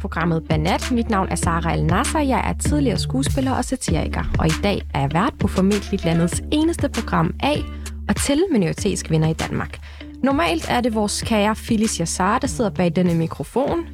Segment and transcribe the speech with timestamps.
[0.00, 0.90] Programmet Banat.
[0.90, 2.18] Mit navn er Sara El Nasser.
[2.18, 6.42] Jeg er tidligere skuespiller og satiriker, og i dag er jeg vært på formentlig landets
[6.52, 7.62] eneste program af
[8.08, 9.78] og til minoritetskvinder i Danmark.
[10.22, 13.86] Normalt er det vores kære Phyllis Yassar, der sidder bag denne mikrofon.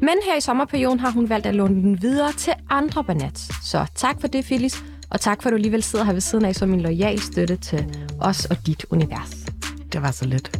[0.00, 3.38] Men her i sommerperioden har hun valgt at låne den videre til andre Banat.
[3.62, 6.44] Så tak for det, Phyllis, og tak for, at du alligevel sidder her ved siden
[6.44, 7.86] af som en lojal støtte til
[8.20, 9.46] os og dit univers.
[9.92, 10.50] Det var så lidt.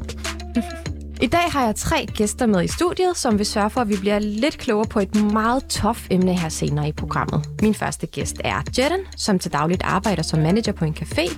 [1.20, 3.96] I dag har jeg tre gæster med i studiet, som vil sørge for, at vi
[4.00, 7.46] bliver lidt klogere på et meget tof emne her senere i programmet.
[7.62, 11.36] Min første gæst er Jeden, som til dagligt arbejder som manager på en café.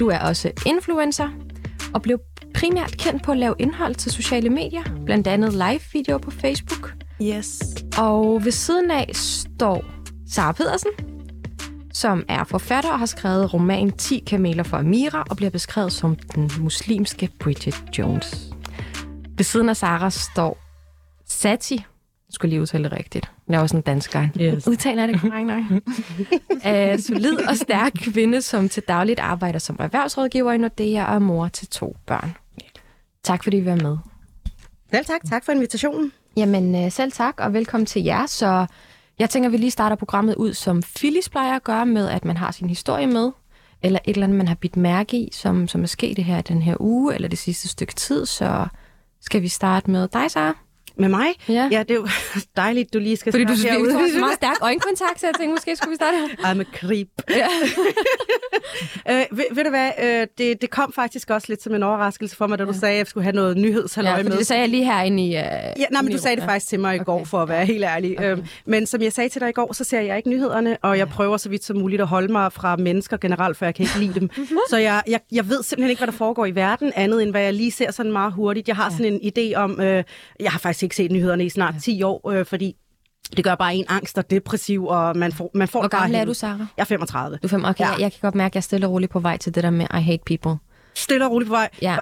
[0.00, 1.28] Du er også influencer
[1.94, 2.18] og blev
[2.54, 6.94] primært kendt på at lave indhold til sociale medier, blandt andet live-videoer på Facebook.
[7.22, 7.62] Yes.
[7.98, 9.84] Og ved siden af står
[10.30, 10.90] Sara Pedersen,
[11.92, 16.16] som er forfatter og har skrevet roman 10 kameler for Amira og bliver beskrevet som
[16.34, 18.51] den muslimske Bridget Jones.
[19.42, 20.58] Ved siden af Sara står
[21.26, 21.74] Sati.
[21.74, 21.84] Jeg
[22.30, 23.30] skulle lige udtale det rigtigt.
[23.48, 24.28] Jeg er også en dansker.
[24.40, 24.68] Yes.
[24.68, 25.64] Udtaler jeg det korrekt nok?
[26.50, 31.18] uh, solid og stærk kvinde, som til dagligt arbejder som erhvervsrådgiver i Nordea og er
[31.18, 32.36] mor til to børn.
[33.22, 33.96] Tak fordi I var med.
[34.92, 35.20] Selv tak.
[35.30, 36.12] Tak for invitationen.
[36.36, 38.26] Jamen uh, selv tak, og velkommen til jer.
[38.26, 38.66] Så
[39.18, 42.24] jeg tænker, at vi lige starter programmet ud, som Phyllis plejer at gøre med, at
[42.24, 43.30] man har sin historie med,
[43.82, 46.40] eller et eller andet, man har bidt mærke i, som, som er sket det her
[46.40, 48.26] den her uge, eller det sidste stykke tid.
[48.26, 48.66] Så
[49.22, 50.54] skal vi starte med dig, Sara?
[50.96, 51.26] Med mig?
[51.48, 51.68] Ja.
[51.72, 52.08] Ja, det er jo
[52.56, 53.92] dejligt, du lige skal Fordi du synes, herude.
[53.92, 56.52] har så meget stærk øjenkontakt, så jeg tænkte, måske skulle vi starte her.
[56.52, 57.08] I'm a creep.
[57.30, 57.46] Ja.
[59.10, 62.36] øh, ved, ved du hvad, øh, det, det kom faktisk også lidt som en overraskelse
[62.36, 64.24] for mig, da du sagde, at jeg skulle have noget nyhedshalløj ja, med.
[64.24, 65.28] fordi det sagde jeg lige herinde i...
[65.28, 65.42] Uh,
[65.78, 67.26] Ja, nej, men du sagde det faktisk til mig i går, Okay.
[67.26, 68.18] for at være helt ærlig.
[68.18, 68.30] Okay.
[68.32, 70.98] Øhm, men som jeg sagde til dig i går, så ser jeg ikke nyhederne, og
[70.98, 73.82] jeg prøver så vidt som muligt at holde mig fra mennesker generelt, for jeg kan
[73.82, 74.30] ikke lide dem.
[74.70, 77.42] så jeg, jeg, jeg ved simpelthen ikke, hvad der foregår i verden, andet end hvad
[77.42, 78.68] jeg lige ser sådan meget hurtigt.
[78.68, 80.04] Jeg har sådan en idé om, øh,
[80.40, 82.76] jeg har faktisk ikke set nyhederne i snart 10 år, øh, fordi
[83.36, 86.24] det gør bare en angst og depressiv, og man får, man får Hvor gammel er
[86.24, 86.58] du, Sara?
[86.76, 87.36] Jeg er 35.
[87.42, 87.64] Du er fem.
[87.64, 87.90] Okay, Ja.
[87.90, 87.96] ja.
[88.00, 89.70] jeg kan godt mærke, at jeg er stille og roligt på vej til det der
[89.70, 90.56] med I hate people.
[90.94, 91.68] Stille og roligt på vej.
[91.82, 91.96] Ja.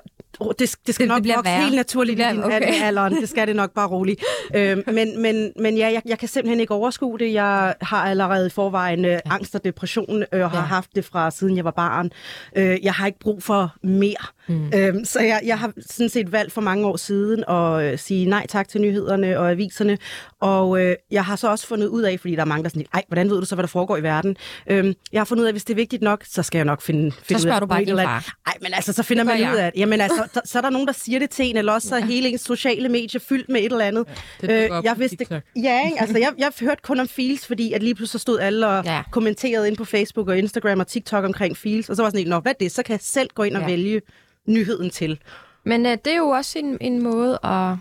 [0.59, 1.63] Det, det skal Det- nok det vokse værre.
[1.63, 2.57] helt naturligt Det i bliver- din okay.
[2.57, 2.83] okay.
[2.83, 3.13] alderen.
[3.21, 4.23] Det skal det nok bare roligt.
[4.55, 7.33] øhm, men, men, men ja, jeg, jeg kan simpelthen ikke overskue det.
[7.33, 10.65] Jeg har allerede i forvejen øh, angst og depression, øh, og har Ja.
[10.65, 12.11] haft det fra siden jeg var barn.
[12.57, 14.27] Øh, jeg har ikke brug for mere.
[14.51, 14.73] Mm.
[14.75, 18.27] Øhm, så jeg, jeg har sådan set valgt for mange år siden at øh, sige
[18.27, 19.99] nej tak til nyhederne og aviserne.
[20.41, 22.71] Og øh, jeg har så også fundet ud af, fordi der er mange, der er
[22.71, 24.37] sådan, ej, hvordan ved du så, hvad der foregår i verden?
[24.71, 26.65] Øhm, jeg har fundet ud af, at hvis det er vigtigt nok, så skal jeg
[26.65, 28.35] nok finde, finde ud spørger af du bare på et din eller far.
[28.47, 29.65] ej, men altså, så finder Det man ud jeg.
[29.67, 29.81] af det.
[29.81, 31.97] Jamen altså, så, så er der nogen, der siger det til en, eller også så
[31.97, 34.07] er hele ens sociale medier fyldt med et eller andet.
[34.41, 35.43] det dukker Øh, jeg vidste, TikTok.
[35.57, 36.01] ja, ikke?
[36.01, 38.85] altså jeg, jeg hørte kun om Fields, fordi at lige pludselig så stod alle og
[38.85, 38.93] Ja.
[38.95, 39.03] ja.
[39.13, 42.31] kommenterede ind på Facebook og Instagram og TikTok omkring Fields, og så var sådan helt,
[42.31, 42.73] nå, hvad er det?
[42.73, 43.69] Så kan jeg selv gå ind og Ja.
[43.69, 43.73] ja.
[43.77, 44.01] vælge
[44.49, 45.21] nyheden til.
[45.65, 47.77] Men uh, det er jo også en, en måde at,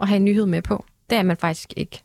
[0.00, 0.84] at have en nyhed med på.
[1.10, 2.02] Det er, at man faktisk ikke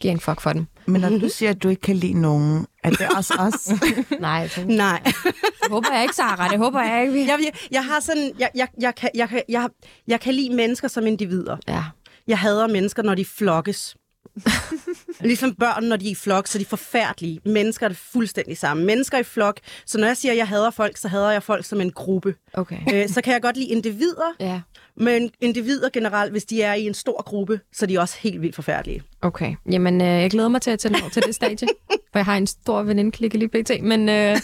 [0.00, 0.66] giver en fuck for dem.
[0.86, 3.68] Men når du siger, at du ikke kan lide nogen, er det også os?
[4.20, 5.02] Nej, jeg tænker, Nej.
[5.62, 6.48] det håber jeg ikke, Sara.
[6.48, 7.26] Det håber jeg ikke.
[7.32, 9.68] jeg, jeg, jeg har sådan, jeg, jeg, jeg, kan, jeg, kan- jeg,
[10.06, 11.56] jeg kan lide mennesker som individer.
[11.68, 11.84] Ja.
[12.26, 13.96] Jeg hader mennesker, når de flokkes.
[15.20, 17.40] ligesom børn, når de er i flok, så er de forfærdelige.
[17.44, 18.84] Mennesker er det fuldstændig samme.
[18.84, 19.58] Mennesker i flok.
[19.86, 22.34] Så når jeg siger, at jeg hader folk, så hader jeg folk som en gruppe.
[22.52, 22.78] Okay.
[22.94, 24.60] Øh, så kan jeg godt lide individer, Ja,
[24.96, 28.42] men individer generelt, hvis de er i en stor gruppe, så er de også helt
[28.42, 29.02] vildt forfærdelige.
[29.22, 29.54] okay.
[29.70, 31.68] Jamen, uh, jeg glæder mig til at tage over til det stadie,
[32.12, 33.70] for jeg har en stor venindeklikke lige pt.
[33.82, 34.38] Men uh,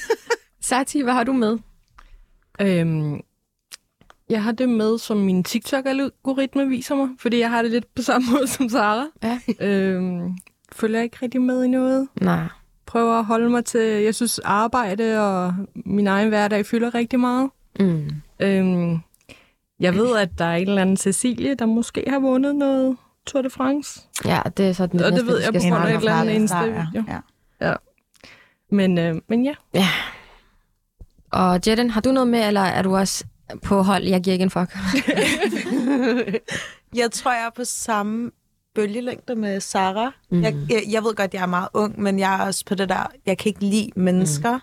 [0.60, 1.58] Sati, hvad har du med?
[2.60, 3.20] Øhm,
[4.34, 8.02] jeg har det med, som min TikTok-algoritme viser mig, fordi jeg har det lidt på
[8.02, 9.06] samme måde som Sara.
[9.22, 9.38] Ja.
[9.60, 10.36] Øhm,
[10.72, 12.08] følger ikke rigtig med i noget.
[12.20, 12.44] Nej.
[12.86, 17.50] Prøver at holde mig til, jeg synes arbejde og min egen hverdag fylder rigtig meget.
[17.80, 18.10] Mm.
[18.40, 18.98] Øhm,
[19.80, 23.42] jeg ved, at der er en eller anden Cecilie, der måske har vundet noget Tour
[23.42, 24.00] de France.
[24.24, 26.14] Ja, det er sådan Og det næste, ved vi jeg på grund af et eller
[26.14, 27.04] andet Sejr, Insta-video.
[27.60, 27.74] Ja.
[28.70, 29.88] Men, øh, men ja, Ja.
[31.30, 33.24] Og Jeden, har du noget med, eller er du også
[33.62, 34.76] på hold, jeg giver ikke en fuck?
[36.94, 38.30] Jeg tror, jeg er på samme
[38.74, 40.12] bølgelængde med Sara.
[40.30, 40.42] Mm.
[40.42, 42.88] Jeg, jeg, jeg ved godt, jeg er meget ung, men jeg er også på det
[42.88, 44.58] der, jeg kan ikke lide mennesker.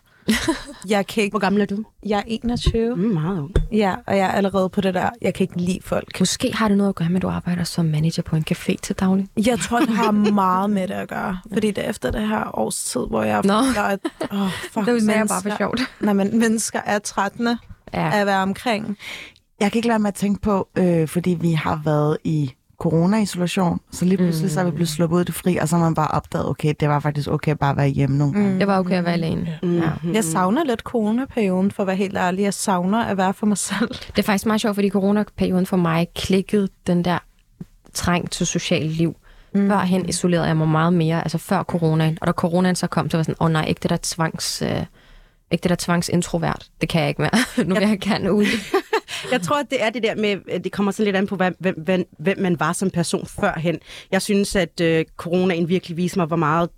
[0.89, 1.33] Jeg kan ikke...
[1.33, 1.83] Hvor gammel er du?
[2.05, 2.95] Jeg er 21.
[2.95, 3.51] Mm, meget ung.
[3.71, 5.09] Ja, og jeg er allerede på det der.
[5.21, 6.19] Jeg kan ikke lide folk.
[6.19, 8.75] Måske har det noget at gøre med, at du arbejder som manager på en café
[8.81, 9.27] til daglig.
[9.45, 10.11] Jeg tror, det har
[10.43, 11.39] meget med det at gøre.
[11.53, 13.53] Fordi det er efter det her års tid, hvor jeg Nå.
[13.63, 13.99] føler, at
[14.31, 15.81] oh, fuck, Det sagde jeg bare for sjovt.
[15.99, 17.57] Nej, men mennesker er trættende
[17.93, 18.19] Ja.
[18.19, 18.97] at være omkring.
[19.59, 23.79] Jeg kan ikke lade mig at tænke på, øh, fordi vi har været i corona-isolation,
[23.91, 24.49] så lige pludselig mm.
[24.49, 26.49] så er vi blevet sluppet ud i det fri, og så har man bare opdaget,
[26.49, 28.59] okay, det var faktisk okay at bare være hjemme nogle gange.
[28.59, 29.59] Det var okay at være alene.
[29.63, 30.11] Ja.
[30.13, 32.43] Jeg savner lidt coronaperioden, for at være helt ærlig.
[32.43, 33.89] Jeg savner at være for mig selv.
[34.07, 37.19] Det er faktisk meget sjovt, fordi coronaperioden for mig klikkede den der
[37.93, 39.15] trang til socialt liv.
[39.55, 39.69] Mm.
[39.69, 42.17] Førhen isolerede jeg mig meget mere, altså før coronaen.
[42.21, 43.97] Og da coronaen så kom, så var jeg sådan, åh oh, nej, ikke det der
[44.01, 44.61] tvangs...
[44.61, 44.85] Øh,
[45.51, 46.69] ikke det der tvangsintrovert.
[46.81, 47.31] Det kan jeg ikke mere.
[47.67, 48.45] nu vil jeg gerne ud.
[49.31, 51.55] Jeg tror, at det er det der med, det kommer sådan lidt an på, hvem,
[51.59, 53.79] hvem, hvem, man var som person førhen.
[54.11, 56.69] Jeg synes, at øh, coronaen virkelig viste mig, hvor meget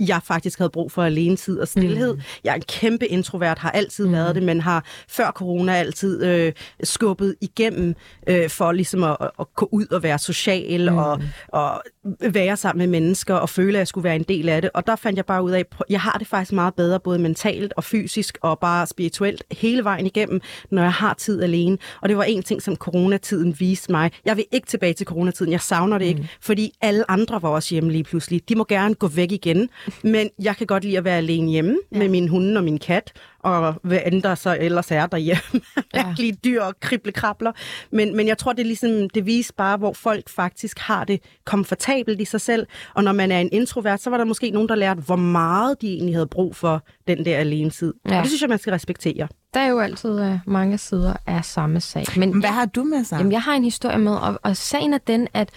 [0.00, 2.14] jeg faktisk havde brug for alene tid og stillhed.
[2.14, 2.20] Mm.
[2.44, 4.12] Jeg er en kæmpe introvert, har altid mm.
[4.12, 6.52] været det, men har før corona altid øh,
[6.82, 7.94] skubbet igennem
[8.26, 10.98] øh, for ligesom at, at, gå ud og være social mm.
[10.98, 11.82] og, og
[12.20, 14.70] være sammen med mennesker og føle, at jeg skulle være en del af det.
[14.74, 17.18] Og der fandt jeg bare ud af, at jeg har det faktisk meget bedre, både
[17.18, 21.78] mentalt og fysisk og bare spirituelt hele vejen igennem, når jeg har tid alene.
[22.00, 24.10] Og det var en ting, som coronatiden viste mig.
[24.24, 25.52] Jeg vil ikke tilbage til coronatiden.
[25.52, 26.28] Jeg savner det ikke, mm.
[26.40, 28.48] fordi alle andre var også hjemme lige pludselig.
[28.48, 29.68] De må gerne gå væk igen,
[30.02, 31.98] men jeg kan godt lide at være alene hjemme ja.
[31.98, 35.60] med min hunde og min kat, og hvad end der så ellers er derhjemme.
[35.94, 37.52] Mærkelige dyr og krible-krabler.
[37.90, 41.20] Men, men jeg tror, det er ligesom, det viser bare, hvor folk faktisk har det
[41.44, 42.66] komfortabelt i sig selv.
[42.94, 45.80] Og når man er en introvert, så var der måske nogen, der lærte, hvor meget
[45.80, 47.94] de egentlig havde brug for den der alenetid.
[48.04, 48.12] Ja.
[48.12, 48.18] Ja.
[48.18, 49.28] Og det synes jeg, man skal respektere.
[49.54, 52.04] Der er jo altid øh, mange sider af samme sag.
[52.16, 53.16] Men Men Hvad har du med sig?
[53.18, 55.50] Jamen, jeg har en historie med, og, og sagen er den, at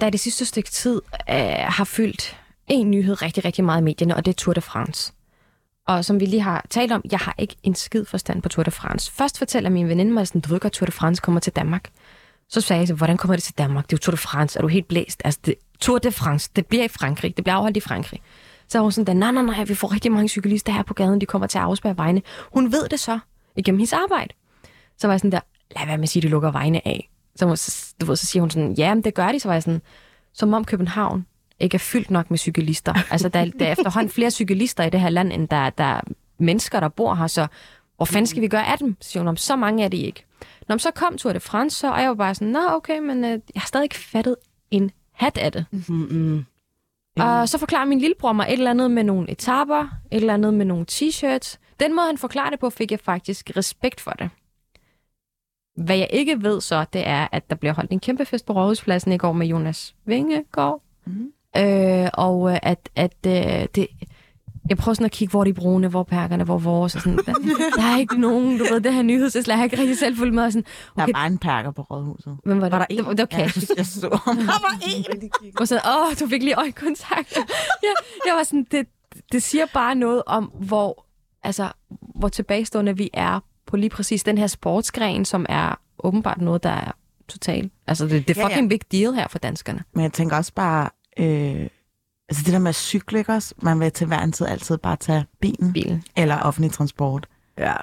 [0.00, 1.00] da det sidste stykke tid
[1.30, 2.39] øh, har fyldt
[2.70, 5.12] en nyhed rigtig, rigtig meget i medierne, og det er Tour de France.
[5.88, 8.64] Og som vi lige har talt om, jeg har ikke en skid forstand på Tour
[8.64, 9.12] de France.
[9.12, 11.90] Først fortæller min veninde mig, sådan, du ved godt, Tour de France kommer til Danmark.
[12.48, 13.84] Så sagde jeg, så, hvordan kommer det til Danmark?
[13.84, 14.58] Det er jo Tour de France.
[14.58, 15.22] Er du helt blæst?
[15.24, 17.36] Altså, det, Tour de France, det bliver i Frankrig.
[17.36, 18.20] Det bliver afholdt i Frankrig.
[18.68, 21.20] Så var hun sådan, nej, nej, nej, vi får rigtig mange cyklister her på gaden,
[21.20, 22.22] de kommer til at afspære vejene.
[22.52, 23.18] Hun ved det så
[23.56, 24.34] igennem hendes arbejde.
[24.98, 25.40] Så var jeg sådan der,
[25.76, 27.10] lad være med at sige, at de lukker vejene af.
[27.36, 29.40] Så, må- så, du ved, så siger hun sådan, ja, men det gør de.
[29.40, 29.82] Så var jeg sådan,
[30.32, 31.26] som om København
[31.60, 32.94] ikke er fyldt nok med cyklister.
[33.12, 35.84] Altså, der, er- der er efterhånden flere cyklister i det her land, end der, der
[35.84, 36.00] er
[36.38, 37.26] mennesker, der bor her.
[37.26, 37.46] Så
[37.96, 38.96] hvor fanden skal vi gøre af dem?
[39.00, 40.24] Så siger hun, "Om så mange er de ikke.
[40.68, 43.24] Når så kom Tour de France, så, og jeg var bare sådan, nå okay, men
[43.24, 44.36] øh, jeg har stadig ikke fattet
[44.70, 45.66] en hat af det.
[45.88, 46.44] Mm-mm.
[47.16, 49.80] Og så forklarer min lillebror mig et eller andet med nogle etaper,
[50.10, 51.56] et eller andet med nogle t-shirts.
[51.80, 54.30] Den måde, han forklarer det på, fik jeg faktisk respekt for det.
[55.76, 58.52] Hvad jeg ikke ved så, det er, at der bliver holdt en kæmpe fest på
[58.52, 60.82] Rådhuspladsen i går med Jonas Vingegaard.
[61.06, 61.32] Mm.
[61.56, 63.86] Øh, og øh, at, at øh, det...
[64.68, 66.94] Jeg prøver sådan at kigge, hvor de brune, hvor er perkerne, hvor vores.
[66.94, 67.16] Og sådan.
[67.26, 67.32] Der,
[67.76, 70.34] der, er ikke nogen, du ved, det her nyhedsindslag, jeg har ikke rigtig selv fulgt
[70.34, 70.42] med.
[70.44, 70.64] Og sådan,
[70.96, 72.36] Der okay, var en perker på rådhuset.
[72.44, 72.72] hvem var det?
[72.72, 72.96] Var der en?
[72.98, 73.70] Det, var- det var Cassius.
[73.76, 74.36] Jeg så ham.
[74.36, 75.30] Der var en.
[75.60, 77.36] Og så, åh, du fik lige øjenkontakt.
[77.82, 77.94] jeg,
[78.26, 78.86] jeg var sådan, det,
[79.32, 81.06] det siger bare noget om, hvor,
[81.42, 81.68] altså,
[82.14, 86.70] hvor tilbagestående vi er på lige præcis den her sportsgren, som er åbenbart noget, der
[86.70, 86.92] er
[87.28, 87.72] totalt.
[87.86, 88.54] Altså, det, det er Ja, ja.
[88.54, 89.82] fucking big deal her for danskerne.
[89.94, 91.68] Men jeg tænker også bare, øh,
[92.28, 93.54] altså det der med at cykle, ikke også?
[93.62, 96.04] Man vil til hver en tid altid bare tage bilen Bilen.
[96.16, 97.26] eller offentlig transport.
[97.58, 97.74] Ja.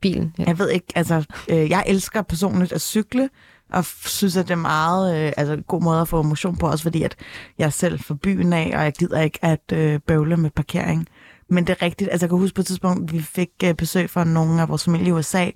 [0.00, 0.34] Bilen.
[0.38, 0.44] Ja.
[0.46, 3.30] Jeg ved ikke, altså, øh, jeg elsker personligt at cykle,
[3.72, 6.82] og synes, at det er meget øh, altså, god måde at få motion på, også
[6.82, 7.16] fordi at
[7.58, 11.08] jeg er selv fra byen af, og jeg gider ikke at øh, bøvle med parkering.
[11.48, 14.10] Men det er rigtigt, altså jeg kan huske på et tidspunkt, vi fik øh, besøg
[14.10, 15.50] fra nogle af vores familie i USA,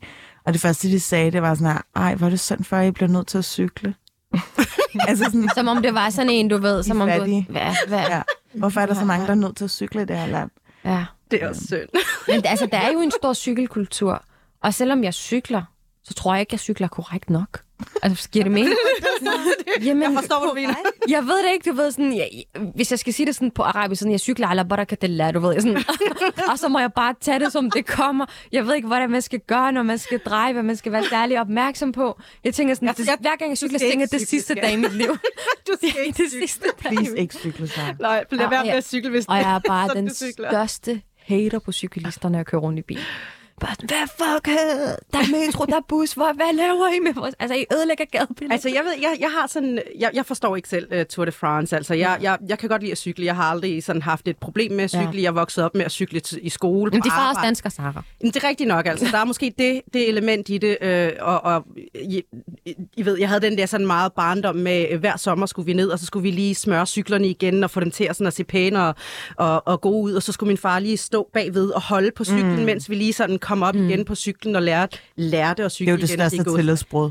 [0.46, 2.76] og det første, de sagde, det var sådan her, ej, hvor er det synd for,
[2.76, 3.94] at I bliver nødt til at cykle.
[5.08, 7.44] altså sådan, Som om det var sådan en, du ved, som om du...
[7.48, 7.98] Hvad, hvad?
[7.98, 8.22] ja.
[8.54, 10.50] Hvorfor er der så mange, der er nødt til at cykle i det her land?
[10.84, 11.04] ja.
[11.30, 11.88] Det er også synd.
[12.28, 14.24] Men altså, der er jo en stor cykelkultur.
[14.62, 15.62] Og selvom jeg cykler,
[16.08, 17.62] så tror jeg ikke, jeg cykler korrekt nok.
[18.02, 18.74] Altså, giver det mening?
[19.84, 20.74] Jamen, Jeg forstår, hvad du mener.
[21.14, 22.28] Jeg ved det ikke, du ved sådan, jeg,
[22.74, 25.52] hvis jeg skal sige det sådan på arabisk, sådan, jeg cykler ala barakatillah, du ved,
[25.52, 25.84] jeg sådan,
[26.50, 28.26] og så må jeg bare tage det, som det kommer.
[28.52, 31.04] Jeg ved ikke, hvordan man skal gøre, når man skal dreje, hvad man skal være
[31.04, 32.20] særlig opmærksom på.
[32.44, 34.76] Jeg tænker sådan, det, hver gang jeg cykler, tænker ikke jeg, det sidste dag i
[34.76, 35.08] mit liv.
[35.68, 36.92] Du skal Det er det sidste dag.
[36.92, 37.96] Please ikke cykle sig.
[38.00, 41.72] Nej, lad være med at cykle, hvis Og jeg er bare den største hater på
[41.72, 43.00] cyklisterne at køre rundt i bil.
[43.60, 44.54] Bare sådan, hvad fuck, øh,
[45.12, 47.34] der er metro, der er bus, hvor, hvad laver I med vores...
[47.38, 48.52] Altså, I ødelægger gadebilledet.
[48.52, 51.32] Altså, jeg ved, jeg, jeg har sådan, jeg, jeg forstår ikke selv uh, Tour de
[51.32, 51.76] France.
[51.76, 53.24] Altså, jeg, jeg, jeg kan godt lide at cykle.
[53.24, 55.10] Jeg har aldrig sådan haft et problem med at cykle.
[55.14, 55.22] Ja.
[55.22, 56.90] Jeg vokset op med at cykle i skole.
[56.90, 57.46] Men de faktisk arbejde.
[57.46, 58.02] dansker, Sarah.
[58.22, 59.06] Men det er rigtigt nok, altså.
[59.12, 62.22] Der er måske det, det element i det, øh, og, og I,
[62.96, 65.72] I ved, jeg havde den der sådan meget barndom med, øh, hver sommer skulle vi
[65.72, 68.26] ned, og så skulle vi lige smøre cyklerne igen, og få dem til at, sådan
[68.26, 68.94] at se pæne og,
[69.36, 72.24] og, og gode ud, og så skulle min far lige stå bagved og holde på
[72.24, 72.64] cyklen, mm.
[72.64, 73.88] mens vi lige sådan kom op mm.
[73.88, 76.30] igen på cyklen og lærte, lærte at Det cykle er jo det igen.
[76.30, 77.10] største tillidsbrud.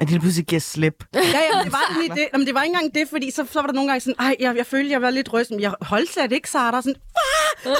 [0.00, 1.04] At de lige pludselig giver slip.
[1.14, 2.28] Ja, ja, det var, lige det.
[2.32, 4.36] Jamen, det var ikke engang det, fordi så, så var der nogle gange sådan, ej,
[4.40, 5.60] jeg, jeg følte, jeg var lidt rysten.
[5.60, 6.82] Jeg holdt slet ikke, Sara.
[6.82, 7.00] Sådan,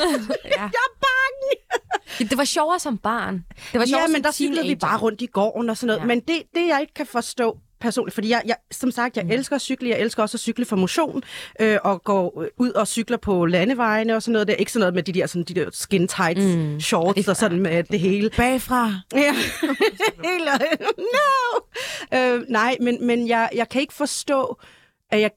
[0.45, 0.63] ja.
[0.63, 2.29] jeg er bange!
[2.31, 3.45] Det var sjovere som barn.
[3.73, 5.87] Det var sjovere Ja, som men der cyklede vi bare rundt i gården og sådan
[5.87, 6.01] noget.
[6.01, 6.07] Ja.
[6.07, 9.31] Men det, det, jeg ikke kan forstå personligt, fordi jeg, jeg som sagt, jeg mm.
[9.31, 9.89] elsker at cykle.
[9.89, 11.23] Jeg elsker også at cykle for motion,
[11.61, 14.47] øh, og gå ud og cykler på landevejene og sådan noget.
[14.47, 16.81] Det er ikke sådan noget med de der, sådan, de der skin tights, mm.
[16.81, 18.31] shorts og sådan med det hele.
[18.37, 18.93] Bagfra.
[19.15, 19.35] Ja.
[20.29, 20.49] Helt,
[20.99, 21.59] no!
[22.19, 24.59] Øh, nej, men, men jeg, jeg kan ikke forstå,
[25.11, 25.31] at jeg...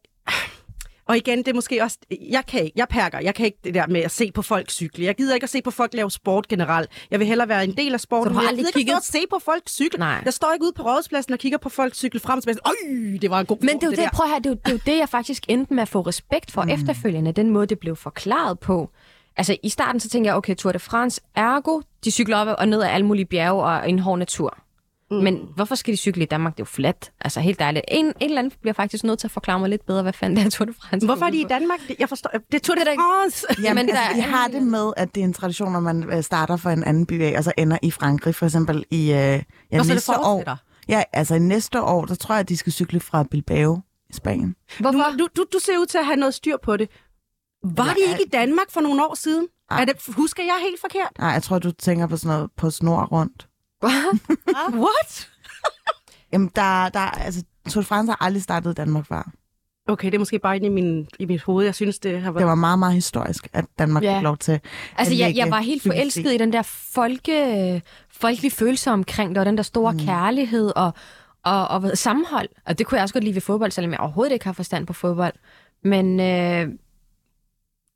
[1.12, 1.98] Og igen, det er måske også...
[2.30, 4.70] Jeg kan ikke, jeg perker, jeg kan ikke det der med at se på folk
[4.72, 5.06] cykle.
[5.06, 6.90] Jeg gider ikke at se på folk lave sport generelt.
[7.12, 8.26] Jeg vil hellere være en del af sporten.
[8.26, 10.00] Så du har jeg aldrig gider ikke kigget- stå og se på folk cykle.
[10.00, 10.22] Nej.
[10.26, 12.58] Jeg står ikke ude på rådspladsen og kigger på folk cykle frem og tilbage.
[12.66, 14.10] Øj, det var en god Men det er jo det, der.
[14.14, 15.90] prøv at høre, det er, jo, det er jo det, jeg faktisk endte med at
[15.90, 16.70] få respekt for mm.
[16.70, 18.90] efterfølgende, den måde, det blev forklaret på.
[19.38, 22.68] Altså, i starten så tænkte jeg, okay, Tour de France, ergo, de cykler op og
[22.68, 24.58] ned af alle mulige bjerge og en hård natur.
[25.12, 25.18] Mm.
[25.18, 26.54] Men hvorfor skal de cykle i Danmark?
[26.54, 27.12] Det er jo fladt.
[27.22, 27.86] Altså, helt ærligt.
[27.88, 30.38] En, en eller anden bliver faktisk nødt til at forklare mig lidt bedre, hvad fanden
[30.38, 31.06] det er Tour de France.
[31.08, 31.46] Hvorfor er de i.
[31.50, 31.80] Danmark?
[32.00, 32.30] Jeg forstår...
[32.52, 33.46] Det er Tour de France.
[33.64, 35.80] Jamen, Men altså, der de er- har det med, at det er en tradition, når
[35.80, 38.86] man øh, starter for en anden by af, og så ender i Frankrig, for eksempel
[38.92, 39.42] i øh, ja,
[39.72, 40.58] det næste år.
[40.90, 44.14] Ja, altså i næste år, der tror jeg, at de skal cykle fra Bilbao i
[44.14, 44.56] Spanien.
[44.80, 45.04] Hvorfor?
[45.20, 46.90] Du, du, du ser ud til at have noget styr på det.
[47.64, 49.48] Var de er- ikke i Danmark for nogle år siden?
[49.72, 49.82] Ej.
[49.82, 51.10] Er det, husker jeg helt forkert?
[51.20, 53.48] Nej, jeg tror, du tænker på sådan noget på snor rundt.
[53.84, 55.30] What?
[56.34, 59.32] Jamen, der, der, altså, Tour de France har aldrig startet i Danmark før.
[59.88, 61.66] Okay, det er måske bare inde i, min, i mit hoved.
[61.66, 62.42] Jeg synes, det har været...
[62.42, 64.18] Det var meget, meget historisk, at Danmark Ja.
[64.18, 64.60] fik lov til
[64.98, 66.62] Altså, at jeg, jeg var helt forelsket i den der
[66.94, 70.00] folke, folkelige følelse omkring det, og den der store mm.
[70.00, 70.94] kærlighed og,
[71.46, 72.50] og, og hvad, sammenhold.
[72.66, 74.88] Og det kunne jeg også godt lide ved fodbold, selvom jeg overhovedet ikke har forstand
[74.88, 75.34] på fodbold.
[75.84, 76.68] Men øh,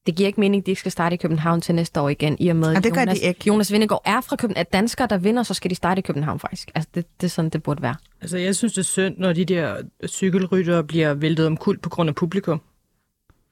[0.05, 2.37] det giver ikke mening, at de ikke skal starte i København til næste år igen,
[2.39, 3.41] i og med, Ja, at det gør Jonas, de ikke.
[3.47, 4.59] Jonas Vingegaard er fra København.
[4.61, 6.71] At danskere, der vinder, så skal de starte i København faktisk.
[6.75, 7.95] Altså, det, det er sådan, det burde være.
[8.21, 9.75] Altså, jeg synes, det er synd, når de der
[10.07, 12.61] cykelryttere bliver væltet om kul på grund af publikum.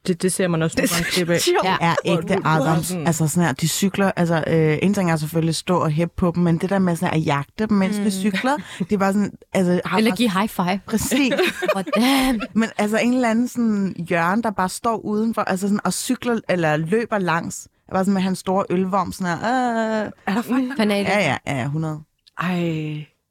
[0.08, 1.40] Det, det ser man også nogle gange klip af.
[1.64, 1.78] Ja.
[1.82, 2.88] er ægte Adams.
[2.88, 3.08] Sådan.
[3.08, 6.32] Altså sådan her, de cykler, altså øh, en ting er selvfølgelig stå og hæppe på
[6.36, 8.04] dem, men det der med sådan her, at jagte dem, mens mm.
[8.04, 10.80] de cykler, det er bare sådan, altså har Eller give high five.
[10.86, 11.34] Præcis.
[12.54, 16.40] Men altså en eller anden sådan hjørne, der bare står udenfor, altså sådan, og cykler,
[16.50, 17.68] eller løber langs.
[17.92, 20.12] Bare sådan med hans store ølvorm, sådan her, øh.
[20.28, 20.78] Er der faktisk...
[20.78, 21.08] Fanatik.
[21.08, 22.00] Ja, ja, ja, 100.
[22.40, 22.50] Ej...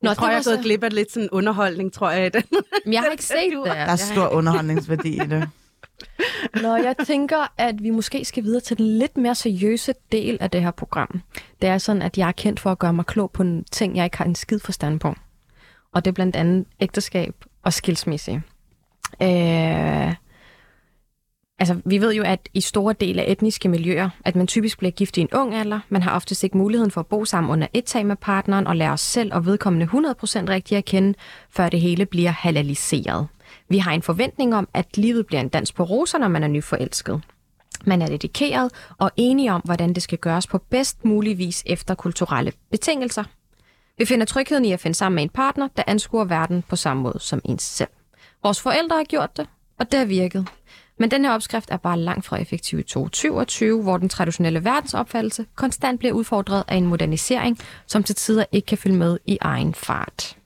[0.02, 2.10] Nå, jeg tror, det jeg var er gået så- glip af lidt sådan underholdning, tror
[2.10, 2.26] jeg.
[2.26, 2.42] i Den.
[2.84, 3.66] Men jeg har ikke set det.
[3.66, 5.48] Der er stor underholdningsværdi i det.
[6.62, 10.50] Nå, jeg tænker, at vi måske skal videre til den lidt mere seriøse del af
[10.50, 11.22] det her program.
[11.62, 13.96] Det er sådan, at jeg er kendt for at gøre mig klog på en ting,
[13.96, 15.14] jeg ikke har en skid forstand på.
[15.92, 18.42] Og det er blandt andet ægteskab og skilsmisse.
[19.22, 20.14] Øh,
[21.58, 24.90] altså, vi ved jo, at i store dele af etniske miljøer, at man typisk bliver
[24.90, 25.80] gift i en ung alder.
[25.88, 28.76] Man har oftest ikke muligheden for at bo sammen under et tag med partneren og
[28.76, 29.90] lære os selv og vedkommende 100%
[30.48, 31.14] rigtigt at kende,
[31.50, 33.28] før det hele bliver halaliseret.
[33.72, 36.48] Vi har en forventning om, at livet bliver en dans på roser, når man er
[36.48, 37.22] nyforelsket.
[37.84, 41.94] Man er dedikeret og enige om, hvordan det skal gøres på bedst mulig vis efter
[41.94, 43.24] kulturelle betingelser.
[43.98, 47.02] Vi finder trygheden i at finde sammen med en partner, der anskuer verden på samme
[47.02, 47.88] måde som ens selv.
[48.42, 49.46] Vores forældre har gjort det,
[49.78, 50.48] og det har virket.
[50.98, 55.46] Men den her opskrift er bare langt fra effektiv i 2022, hvor den traditionelle verdensopfattelse
[55.54, 59.74] konstant bliver udfordret af en modernisering, som til tider ikke kan følge med i egen
[59.74, 60.36] fart.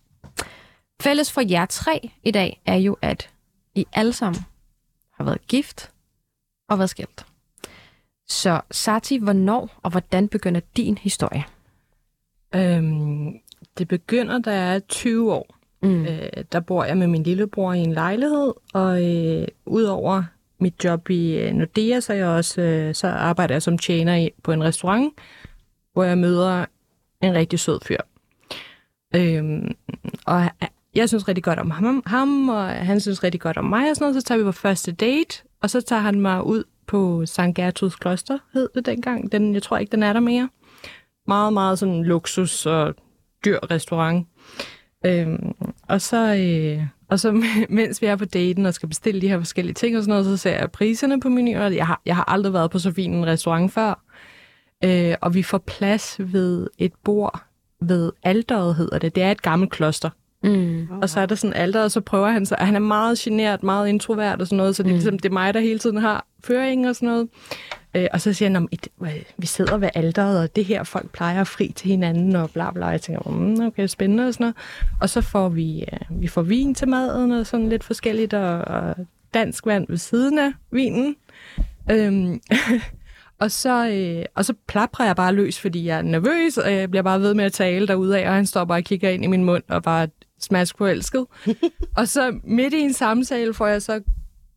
[1.03, 3.31] Fælles for jer tre i dag er jo, at
[3.75, 4.43] I alle sammen
[5.13, 5.91] har været gift
[6.69, 7.27] og været skilt.
[8.29, 11.45] Så Sati, hvornår og hvordan begynder din historie?
[12.55, 13.33] Øhm,
[13.79, 15.57] det begynder, da jeg er 20 år.
[15.83, 16.07] Mm.
[16.07, 20.25] Øh, der bor jeg med min lillebror i en lejlighed, og øh, udover
[20.59, 24.31] mit job i øh, Nordea, så, jeg også, øh, så arbejder jeg som tjener i,
[24.43, 25.15] på en restaurant,
[25.93, 26.65] hvor jeg møder
[27.23, 28.01] en rigtig sød fyr.
[29.15, 29.77] Øhm,
[30.27, 30.51] og
[30.97, 33.97] jeg- synes rigtig godt om ham, ham, og han synes rigtig godt om mig, og
[33.97, 34.23] sådan noget.
[34.23, 37.41] Så tager vi på første date, og så tager han mig ud på St.
[37.55, 39.33] Gertruds Kloster, hed det dengang.
[39.33, 40.49] Den, jeg tror ikke, den er der mere.
[41.29, 42.95] Meget, meget sådan luksus og
[43.45, 44.27] dyr restaurant.
[45.07, 45.53] Øhm,
[45.89, 47.33] og så, øh, og så
[47.69, 50.25] mens vi er på daten og skal bestille de her forskellige ting og sådan noget,
[50.25, 53.15] så ser jeg priserne på menuen, jeg har, jeg har aldrig været på så fin
[53.15, 54.03] en restaurant før.
[54.85, 57.41] Øh, og vi får plads ved et bord
[57.81, 59.15] ved alderet, hedder det.
[59.15, 60.11] Det er et gammelt kloster.
[60.47, 60.89] Mm.
[61.03, 62.59] Og så er der sådan alder, og så prøver han sig.
[62.61, 65.33] Han er meget genert, meget introvert og sådan noget, så det er, ligesom, det er
[65.33, 67.29] mig, der hele tiden har føringen og sådan noget.
[67.95, 70.65] Øh, og så siger han, "Nå, men et- øh, vi sidder ved alderet, og det
[70.65, 72.87] her folk plejer at fri til hinanden, og bla bla.
[72.87, 74.57] Jeg tænker, mm, okay, spændende og sådan noget.
[75.01, 78.59] Og så får vi, øh, vi får vin til maden og sådan lidt forskelligt, og,
[78.59, 78.95] og
[79.35, 81.17] dansk vand ved siden af vinen.
[81.91, 82.41] Øhm,
[83.41, 86.91] og så, øh, og så plaprer jeg bare løs, fordi jeg er nervøs, og jeg
[86.91, 89.25] bliver bare ved med at tale derude af, og han står bare og kigger ind
[89.25, 90.09] i min mund og bare
[90.41, 91.27] smask forelsket.
[91.97, 94.01] og så midt i en samtale får jeg så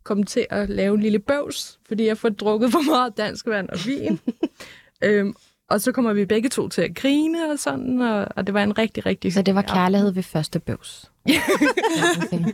[0.04, 3.70] kommet til at lave en lille bøvs, fordi jeg får drukket for meget dansk vand
[3.70, 4.20] og vin.
[5.04, 5.34] øhm,
[5.70, 8.64] og så kommer vi begge to til at grine og sådan, og, og det var
[8.64, 9.34] en rigtig, rigtig...
[9.34, 11.12] Så det var kærlighed ved første bøvs.
[11.26, 12.40] okay.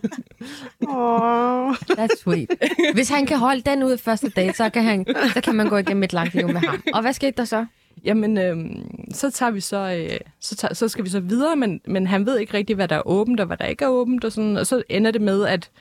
[0.89, 1.71] Åh.
[1.71, 2.49] That's sweet.
[2.93, 5.69] Hvis han kan holde den ud af første date, så kan, han, så kan man
[5.69, 6.83] gå igennem et langt liv med ham.
[6.93, 7.65] Og hvad skete der så?
[8.05, 11.81] Jamen, øhm, så tager vi så, øh, så, tager, så skal vi så videre, men,
[11.87, 14.25] men han ved ikke rigtig, hvad der er åbent og hvad der ikke er åbent,
[14.25, 15.71] og, sådan, og så ender det med, at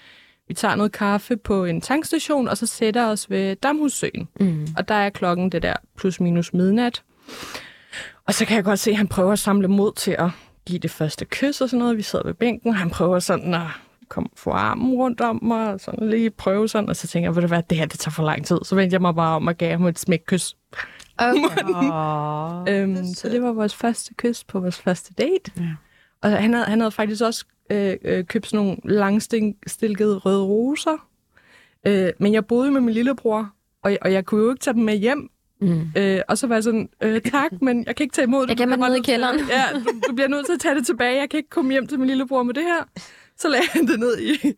[0.48, 4.28] vi tager noget kaffe på en tankstation, og så sætter os ved Damhussøen.
[4.40, 4.66] Mm.
[4.76, 7.02] Og der er klokken det der plus minus midnat.
[8.26, 10.30] Og så kan jeg godt se, at han prøver at samle mod til at
[10.66, 11.96] give det første kys og sådan noget.
[11.96, 13.66] Vi sidder ved bænken, han prøver sådan at
[14.08, 17.34] komme få armen rundt om mig, og sådan lige prøve sådan, og så tænker jeg,
[17.34, 18.58] ved du hvad, det her det tager for lang tid.
[18.62, 20.56] Så vendte jeg mig bare om og gav ham et smækkys.
[21.18, 22.82] Okay.
[22.82, 25.52] Øhm, så det var vores første kys på vores første date.
[25.56, 25.62] Ja.
[26.22, 31.08] Og han havde, han havde faktisk også øh, øh, købt sådan nogle langstilkede røde roser.
[31.86, 33.50] Øh, men jeg boede med min lillebror,
[33.82, 35.30] og, og jeg kunne jo ikke tage dem med hjem.
[35.60, 35.92] Mm.
[35.96, 38.48] Øh, og så var jeg sådan, øh, tak, men jeg kan ikke tage imod det.
[38.48, 39.40] Jeg gemmer bliver nede i kælderen.
[39.48, 41.20] Ja, du, du bliver nødt til at tage det tilbage.
[41.20, 42.84] Jeg kan ikke komme hjem til min lillebror med det her.
[43.38, 44.52] Så lagde han det ned i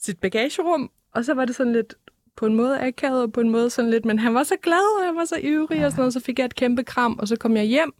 [0.00, 1.94] sit bagagerum, og så var det sådan lidt
[2.36, 5.00] på en måde akavet, og på en måde sådan lidt, men han var så glad,
[5.00, 7.28] og jeg var så ivrig, og sådan noget, så fik jeg et kæmpe kram, og
[7.28, 7.92] så kom jeg hjem.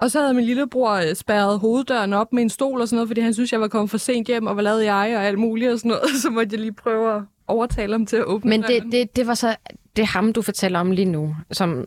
[0.00, 3.08] Og så havde min lillebror øh, spærret hoveddøren op med en stol og sådan noget,
[3.08, 5.38] fordi han synes, jeg var kommet for sent hjem, og hvad lavede jeg, og alt
[5.38, 6.10] muligt og sådan noget.
[6.22, 9.26] Så måtte jeg lige prøve at overtale ham til at åbne Men det, det, det
[9.26, 9.56] var så
[9.96, 11.84] det er ham, du fortæller om lige nu, som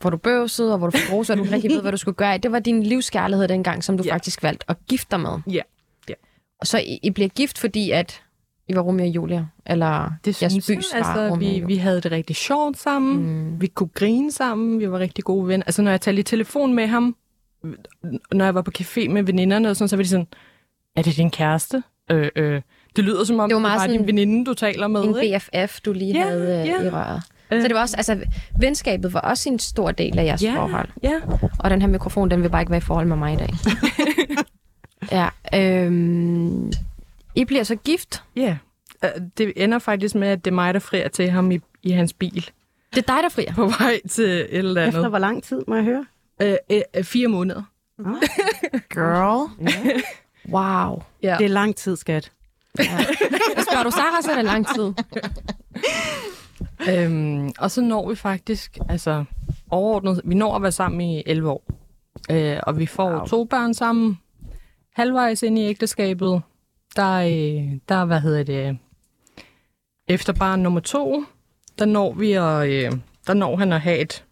[0.00, 1.96] hvor du bøvsede, og hvor du fik roser, og du ikke rigtig ved, hvad du
[1.98, 2.38] skulle gøre.
[2.38, 4.14] Det var din livskærlighed dengang, som du Ja.
[4.14, 5.30] faktisk valgte at gifte dig med.
[5.50, 5.60] Ja.
[6.08, 6.14] Ja.
[6.60, 8.22] Og så I, I bliver gift, fordi at
[8.70, 9.46] I var Romeo og Julia?
[9.66, 10.76] Eller Det synes jeg.
[10.76, 13.44] bys var Altså, vi, vi havde det rigtig sjovt sammen.
[13.50, 13.60] Mm.
[13.60, 14.78] Vi kunne grine sammen.
[14.80, 15.64] Vi var rigtig gode venner.
[15.66, 17.16] Altså, når jeg talte i telefon med ham,
[18.32, 20.26] når jeg var på café med veninderne, og sådan, så var de sådan,
[20.96, 21.82] er det din kæreste?
[22.10, 22.62] Øh, øh.
[22.96, 25.04] Det lyder som om, Det var det, meget var sådan din veninde, du taler med.
[25.04, 25.40] En ikke?
[25.54, 26.82] BFF, du lige Ja, havde øh, ja.
[26.82, 27.22] i røret.
[27.52, 27.62] Øh.
[27.62, 28.18] Så det var også, altså,
[28.60, 30.54] venskabet var også en stor del af jeres Ja.
[30.56, 30.88] forhold.
[31.02, 31.14] Ja,
[31.58, 33.50] Og den her mikrofon, den vil bare ikke være i forhold med mig i dag.
[35.12, 36.72] ja, øhm,
[37.34, 38.22] I bliver så gift.
[38.36, 38.42] ja.
[38.50, 38.56] Øh,
[39.38, 42.12] Det ender faktisk med, at det er mig, der frier til ham i, i hans
[42.12, 42.50] bil
[42.94, 43.54] Det er dig, der frier.
[43.54, 44.96] på vej til et eller andet.
[44.96, 46.06] Efter hvor lang tid, må jeg høre?
[46.42, 47.62] Øh, øh, øh, fire måneder.
[48.94, 49.50] Girl.
[50.48, 51.02] Wow.
[51.22, 51.36] Ja.
[51.38, 52.32] Det er lang tid, skat.
[52.74, 54.92] Spørger du Sarah, så er det lang tid.
[56.90, 59.24] Øhm, og så når vi faktisk, altså
[59.70, 61.64] overordnet, vi når at være sammen i 11 år.
[62.30, 63.26] Øh, og vi får wow.
[63.26, 64.18] to børn sammen.
[64.94, 66.42] Halvvejs ind i ægteskabet,
[66.96, 68.78] der, øh, der hvad hedder det,
[70.10, 71.24] efter barn nummer to,
[71.78, 72.92] der når vi at, øh,
[73.26, 74.24] der når han at have et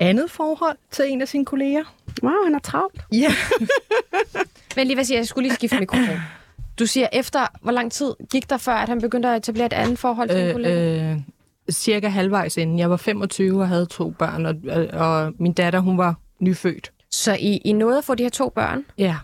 [0.00, 1.84] andet forhold til en af sine kolleger.
[2.22, 3.00] Wow, han er travlt.
[3.12, 3.32] Ja.
[4.76, 6.20] Men lige hvad siger jeg, jeg skulle lige skifte mikrofon.
[6.78, 9.72] Du siger, efter hvor lang tid gik der før, at han begyndte at etablere et
[9.72, 11.02] andet forhold til en kollega?
[11.04, 11.18] Øh, øh,
[11.70, 12.78] cirka halvvejs inden.
[12.78, 16.92] Jeg var 25 og havde to børn, og, og, og min datter, hun var nyfødt.
[17.10, 19.16] Så I, I nåede at få de her to børn, Ja.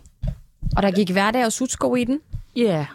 [0.77, 2.21] og der gik hverdag og sutsko i den?
[2.57, 2.87] Ja.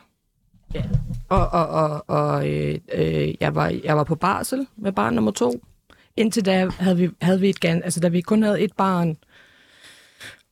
[0.73, 0.84] Ja.
[1.30, 5.32] Og, og, og, og øh, øh, jeg, var, jeg var på barsel med barn nummer
[5.32, 5.62] to.
[6.17, 9.17] Indtil da havde vi, havde vi et gan, altså da vi kun havde et barn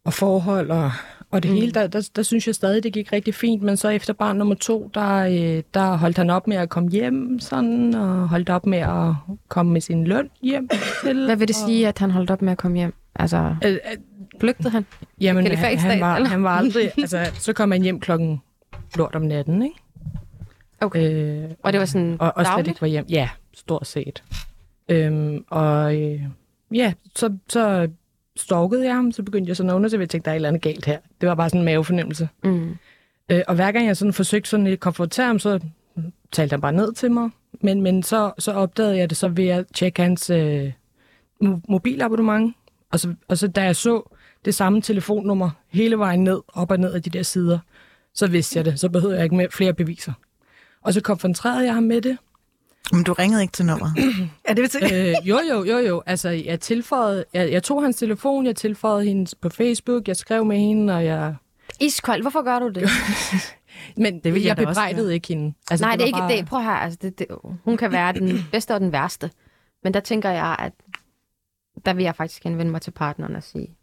[0.05, 0.91] og forhold og,
[1.31, 1.57] og det mm.
[1.57, 3.63] hele, der, der, der synes jeg stadig, det gik rigtig fint.
[3.63, 6.89] Men så efter barn nummer to, der, øh, der holdt han op med at komme
[6.89, 9.13] hjem sådan, og holdt op med at
[9.47, 10.69] komme med sin løn hjem
[11.03, 11.25] til.
[11.25, 12.93] Hvad vil det sige, at han holdt op med at komme hjem?
[13.15, 13.79] Altså, Øh, øh,
[14.39, 14.85] flygtede han?
[15.21, 16.91] Jamen, han, han, var, han var aldrig...
[16.97, 18.41] altså, så kom han hjem klokken
[18.95, 19.75] lort om natten, ikke?
[20.85, 21.13] Okay.
[21.43, 23.05] Øh, Og det var sådan og, og slet ikke var hjem.
[23.09, 24.23] Ja, stort set.
[24.89, 26.21] Øhm, og øh,
[26.73, 27.87] ja, så, så
[28.35, 30.49] stalkede jeg ham, så begyndte jeg sådan at undersøge, jeg tænkte, der er et eller
[30.49, 30.99] andet galt her.
[31.21, 32.29] Det var bare sådan en mavefornemmelse.
[32.43, 32.77] Mm.
[33.29, 35.59] Øh, og hver gang jeg sådan forsøgte sådan at konfrontere ham, så
[36.31, 37.29] talte han bare ned til mig.
[37.61, 40.71] Men, men så, så opdagede jeg det så ved at tjekke hans øh,
[41.43, 42.55] mo- mobilabonnement.
[42.91, 46.77] Og så, og så da jeg så det samme telefonnummer hele vejen ned, op og
[46.79, 47.59] ned af de der sider,
[48.13, 48.79] så vidste jeg det.
[48.79, 50.13] Så behøvede jeg ikke mere, flere beviser.
[50.85, 52.17] Og så konfronterede jeg ham med det.
[52.91, 53.93] Men du ringede ikke til nummeret.
[54.43, 54.83] Er det til?
[54.93, 56.03] øh, jo, jo, jo, jo.
[56.05, 60.45] Altså, jeg tilføjede, jeg, jeg tog hans telefon, jeg tilføjede hende på Facebook, jeg skrev
[60.45, 61.35] med hende, og jeg...
[61.81, 62.89] Iskold, hvorfor gør du det?
[63.97, 65.53] Men Det vil jeg jeg, bebrejdede ikke hende.
[65.71, 66.45] Altså, Nej, det, er var ikke bare- det.
[66.45, 67.27] Prøv her, altså, det, det,
[67.63, 69.31] hun kan være den bedste og den værste.
[69.83, 70.71] Men der tænker jeg, at
[71.85, 73.75] der vil jeg faktisk henvende mig til partneren og sige,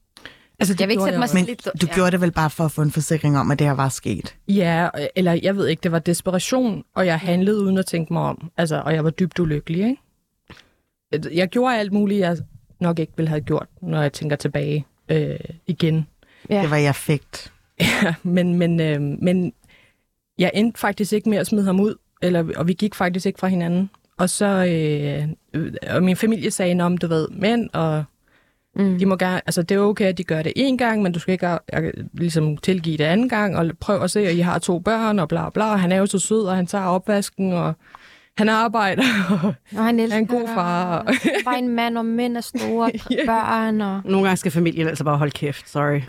[0.62, 1.29] Altså, det jeg vil ikke gjorde sætte mig.
[1.35, 1.68] Men lidt...
[1.83, 1.94] du ja.
[1.94, 4.37] gjorde det vel bare for at få en forsikring om, at det her var sket?
[4.48, 8.22] Ja, eller jeg ved ikke, det var desperation, og jeg handlede uden at tænke mig
[8.22, 8.51] om.
[8.57, 11.38] Altså, og jeg var dybt ulykkelig, ikke?
[11.38, 12.37] Jeg gjorde alt muligt, jeg
[12.81, 16.07] nok ikke ville have gjort, når jeg tænker tilbage øh, igen.
[16.51, 16.62] Ja.
[16.62, 17.53] Det var jeg fægt.
[18.03, 19.53] Ja, men, men, øh, men
[20.38, 23.38] jeg endte faktisk ikke med at smide ham ud, eller, og vi gik faktisk ikke
[23.38, 23.90] fra hinanden.
[24.18, 28.05] Og så, øh, øh, og min familie sagde, om du ved, mænd, og
[28.76, 28.98] Mm.
[28.98, 31.18] de må gerne, altså det er okay, at de gør det en gang, men du
[31.18, 34.58] skal ikke øh, ligesom tilgive det anden gang, og prøv at se, at I har
[34.58, 37.52] to børn, og bla bla, og han er jo så sød, og han tager opvasken,
[37.52, 37.74] og
[38.38, 39.02] han arbejder,
[39.42, 41.02] og Og han elsker er en god far.
[41.02, 41.16] dig.
[41.44, 42.90] Bare en mand og mænd og store
[43.26, 43.80] børn.
[43.80, 44.00] Og...
[44.04, 46.00] Nogle gange skal familien altså bare holde kæft, sorry.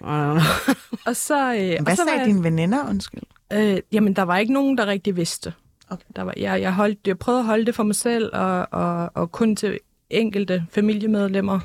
[1.06, 1.54] Og så...
[1.54, 3.22] Øh, og Hvad så var sagde jeg- dine veninder, undskyld?
[3.52, 5.52] Øh, jamen, der var ikke nogen, der rigtig vidste.
[5.90, 6.04] Okay.
[6.16, 9.10] Der var, jeg, jeg, holdt, jeg prøvede at holde det for mig selv, og, og,
[9.14, 9.78] og kun til
[10.10, 11.60] enkelte familiemedlemmer.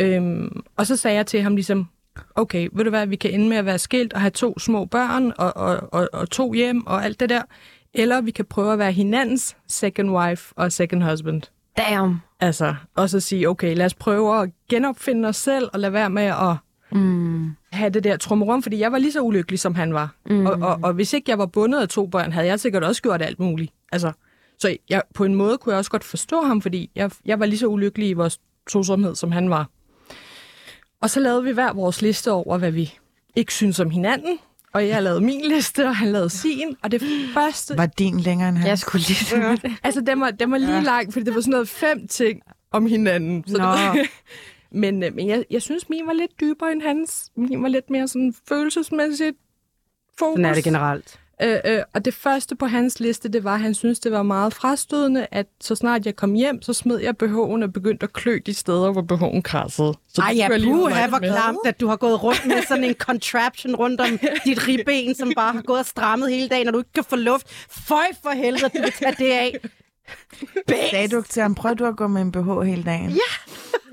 [0.00, 1.88] Øhm, og så sagde jeg til ham ligesom,
[2.34, 4.84] okay, ved du hvad, vi kan ende med at være skilt og have to små
[4.84, 7.42] børn og, og, og, og to hjem og alt det der.
[7.94, 11.42] Eller vi kan prøve at være hinandens second wife og second husband.
[11.76, 12.20] Damn.
[12.40, 16.10] Altså, og så sige, okay, lad os prøve at genopfinde os selv og lade være
[16.10, 16.56] med at
[16.92, 17.50] Mm.
[17.72, 20.14] have det der trummerum, fordi jeg var lige så ulykkelig, som han var.
[20.26, 20.46] Mm.
[20.46, 23.02] Og, og, og hvis ikke jeg var bundet af to børn, havde jeg sikkert også
[23.02, 23.72] gjort alt muligt.
[23.92, 24.12] Altså,
[24.58, 27.46] så jeg, på en måde kunne jeg også godt forstå ham, fordi jeg, jeg var
[27.46, 29.68] lige så ulykkelig i vores tosomhed, som han var.
[31.04, 32.94] Og så lavede vi hver vores liste over, hvad vi
[33.36, 34.38] ikke synes om hinanden.
[34.72, 36.76] Og jeg lavede min liste, og han lavede sin.
[36.82, 37.02] Og det
[37.34, 37.76] første...
[37.76, 38.68] Var din længere end hans?
[38.68, 39.78] Jeg skulle lige.
[39.82, 40.80] Altså, den var, den var lige ja.
[40.80, 42.40] lang, fordi det var sådan noget fem ting
[42.72, 43.44] om hinanden.
[43.46, 43.64] Så Nå.
[43.64, 44.06] det var,
[44.70, 47.30] men øh, men jeg, jeg synes, min var lidt dybere end hans.
[47.36, 49.36] Min var lidt mere sådan følelsesmæssigt
[50.18, 50.32] fokus.
[50.32, 51.20] sådan er det generelt.
[51.42, 54.22] Øh, øh, og det første på hans liste, det var, at han synes det var
[54.22, 58.12] meget frastødende, at så snart jeg kom hjem, så smed jeg BH'en og begyndte at
[58.12, 59.94] klø de steder, hvor BH'en krassede.
[60.14, 63.74] Så Ej, ja, puha, hvor klamt, at du har gået rundt med sådan en contraption
[63.76, 66.92] rundt om dit ribben, som bare har gået og strammet hele dagen, og du ikke
[66.94, 67.46] kan få luft.
[67.70, 69.56] Føj for helvede, du vil tage det af.
[70.90, 73.10] Sagde du ikke til ham, prøv du at gå med en BH hele dagen?
[73.10, 73.18] Ja.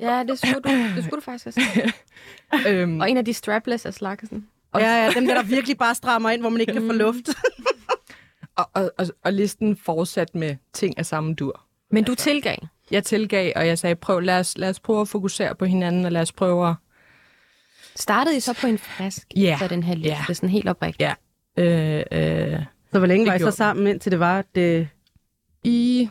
[0.01, 1.53] Ja, det skulle du, det skulle du faktisk have
[2.51, 2.67] sagt.
[2.67, 4.47] Øhm, Og en af de strapless af slagsen.
[4.75, 7.29] Ja, ja, dem der, der virkelig bare strammer ind, hvor man ikke kan få luft.
[8.57, 11.61] og, og, og, og listen fortsat med ting af samme dur.
[11.91, 12.57] Men du tilgav.
[12.91, 16.05] Jeg tilgav, og jeg sagde, prøv, lad os, lad os prøve at fokusere på hinanden,
[16.05, 16.75] og lad os prøve at
[17.95, 19.57] Startede I så på en frisk Ja.
[19.59, 20.33] for den her liste, Ja.
[20.33, 21.09] sådan helt oprigtigt?
[21.57, 21.63] Ja.
[21.63, 22.03] Øh,
[22.53, 22.59] øh,
[22.91, 24.89] Så hvor længe var I så sammen, indtil det var, at det...
[25.63, 26.09] I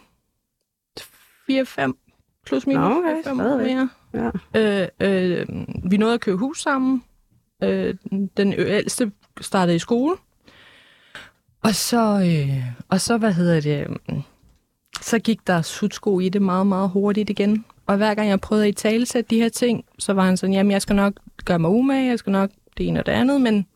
[1.50, 1.92] 4-5
[2.46, 3.66] plus minus Nå, okay, 4-5 år stadigvæk.
[3.76, 3.88] mere.
[4.54, 4.80] Ja.
[4.82, 5.46] Øh, øh,
[5.90, 7.04] vi nåede at købe hus sammen.
[7.62, 7.94] Øh,
[8.36, 10.16] den ældste startede i skole.
[11.62, 14.16] Og så, øh, og så hvad hedder det, øh,
[15.00, 17.64] så gik der sutsko i det meget, meget hurtigt igen.
[17.86, 20.54] Og hver gang jeg prøvede at i talesætte de her ting, så var han sådan,
[20.54, 21.12] jamen jeg skal nok
[21.44, 23.66] gøre mig umage, jeg skal nok det ene og det andet, men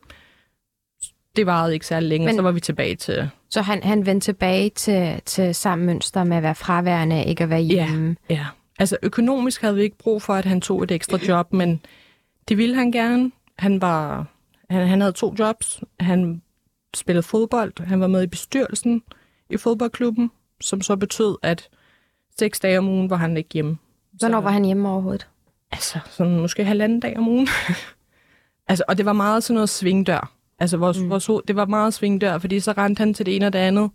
[1.35, 2.35] det varede ikke særlig længe, men...
[2.35, 6.23] Men- så var vi tilbage til, Så han, han vendte tilbage til, til samme mønster
[6.23, 8.15] med at være fraværende, ikke at være hjemme.
[8.29, 8.45] Ja,
[8.79, 11.81] altså økonomisk havde vi ikke brug for, at han tog et ekstra job, men
[12.47, 13.31] det ville han gerne.
[13.57, 14.25] Han var,
[14.69, 15.83] han, han havde to jobs.
[15.99, 16.41] Han
[16.95, 17.85] spillede fodbold.
[17.85, 19.03] Han var med i bestyrelsen
[19.49, 21.69] i fodboldklubben, som så betød, at
[22.39, 23.77] seks dage om ugen var han ikke hjemme.
[24.11, 25.27] Hvornår var han hjemme overhovedet?
[25.71, 27.47] Altså, sådan måske halvanden dag om ugen.
[28.69, 30.31] altså, og det var meget sådan noget svingdør.
[30.59, 31.09] Altså, vores, mm.
[31.09, 33.91] vores, det var meget svingdør, fordi så rendte han til det ene og det andet.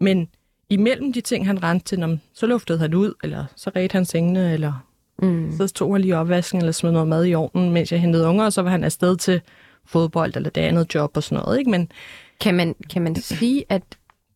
[0.00, 0.28] Men
[0.68, 4.52] imellem de ting, han rendte til, så luftede han ud, eller så redte han sengene,
[4.52, 4.86] eller
[5.18, 5.52] Mm.
[5.56, 8.44] så tog han lige opvasken, eller smed noget mad i ovnen, mens jeg hentede unger,
[8.44, 9.40] og så var han afsted til
[9.84, 11.58] fodbold, eller det andet job og sådan noget.
[11.58, 11.70] Ikke?
[11.70, 11.92] Men
[12.40, 13.82] Kan, man, kan man sige, at,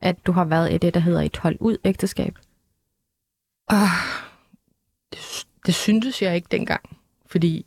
[0.01, 2.35] at du har været i det, der hedder et hold ud ægteskab?
[3.69, 3.89] ah,
[5.13, 6.97] det, det syntes jeg ikke dengang.
[7.27, 7.67] Fordi,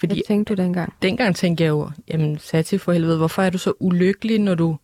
[0.00, 0.92] fordi Hvad tænkte du dengang?
[1.02, 4.76] dengang tænkte jeg jo, jamen Sati for helvede, hvorfor er du så ulykkelig, når du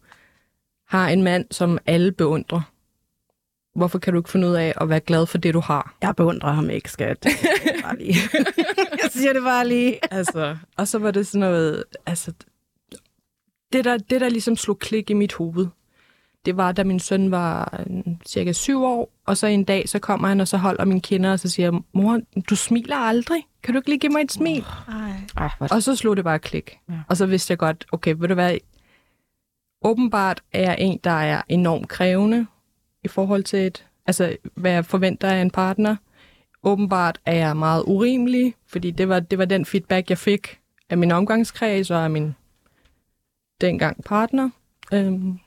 [0.89, 2.70] har en mand, som alle beundrer?
[3.75, 5.97] Hvorfor kan du ikke finde ud af at være glad for det, du har?
[6.03, 7.27] Jeg beundrer ham ikke, skat.
[7.83, 8.15] Bare lige.
[9.03, 9.99] jeg siger det bare lige.
[10.11, 12.33] Altså, og så var det sådan noget, altså,
[13.73, 15.67] det der, det der ligesom slog klik i mit hoved,
[16.45, 19.99] det var, da min søn var øh, cirka syv år, og så en dag, så
[19.99, 23.47] kommer han, og så holder min kinder, og så siger jeg, mor, du smiler aldrig.
[23.63, 24.65] Kan du ikke lige give mig et smil?
[24.89, 25.67] Ej, hvor...
[25.75, 26.79] Og så slog det bare klik.
[26.89, 26.95] Ja.
[27.09, 28.59] Og så vidste jeg godt, okay, ved du hvad,
[29.85, 32.47] åbenbart er jeg en, der er enormt krævende
[33.05, 35.97] i forhold til et Altså, hvad jeg forventer af en partner.
[36.63, 40.59] Åbenbart er jeg meget urimelig, fordi det var, det var den feedback, jeg fik
[40.91, 42.35] af min omgangskreds og af min
[43.61, 44.51] dengang partner.
[44.93, 45.39] Øhm,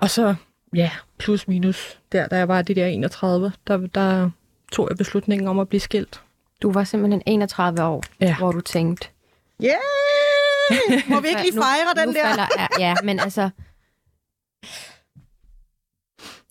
[0.00, 0.34] og så,
[0.74, 4.30] ja, plus minus, der, da jeg var de der 31, der, der
[4.72, 6.22] tog jeg beslutningen om at blive skilt.
[6.62, 8.36] Du var simpelthen 31 år, Ja.
[8.38, 9.08] hvor du tænkte...
[9.64, 9.74] Yeah!
[11.08, 12.24] Må vi ikke lige nu- fejre den nu der?
[12.28, 12.46] Falder,
[12.78, 13.50] ja, men altså...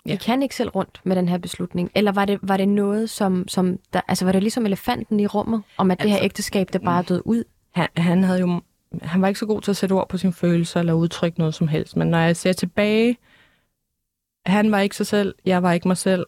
[0.05, 0.17] Vi Ja.
[0.17, 1.91] kan ikke selv rundt med den her beslutning.
[1.95, 5.27] Eller var det, var det noget, som, som der, altså var det ligesom elefanten i
[5.27, 7.43] rummet, om at det her Altså, ægteskab, det bare er død ud?
[7.71, 8.61] han, han havde jo
[9.01, 11.53] han var ikke så god til at sætte ord på sine følelser eller udtrykke noget
[11.53, 11.95] som helst.
[11.97, 13.17] Men når jeg ser tilbage,
[14.45, 16.25] han var ikke sig selv, jeg var ikke mig selv.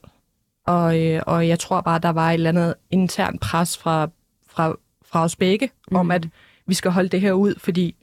[0.67, 4.09] Og, øh, og jeg tror bare, der var et eller andet intern pres fra,
[4.47, 5.97] fra, fra os begge, mm.
[5.97, 6.27] om at
[6.65, 7.95] vi skal holde det her ud, fordi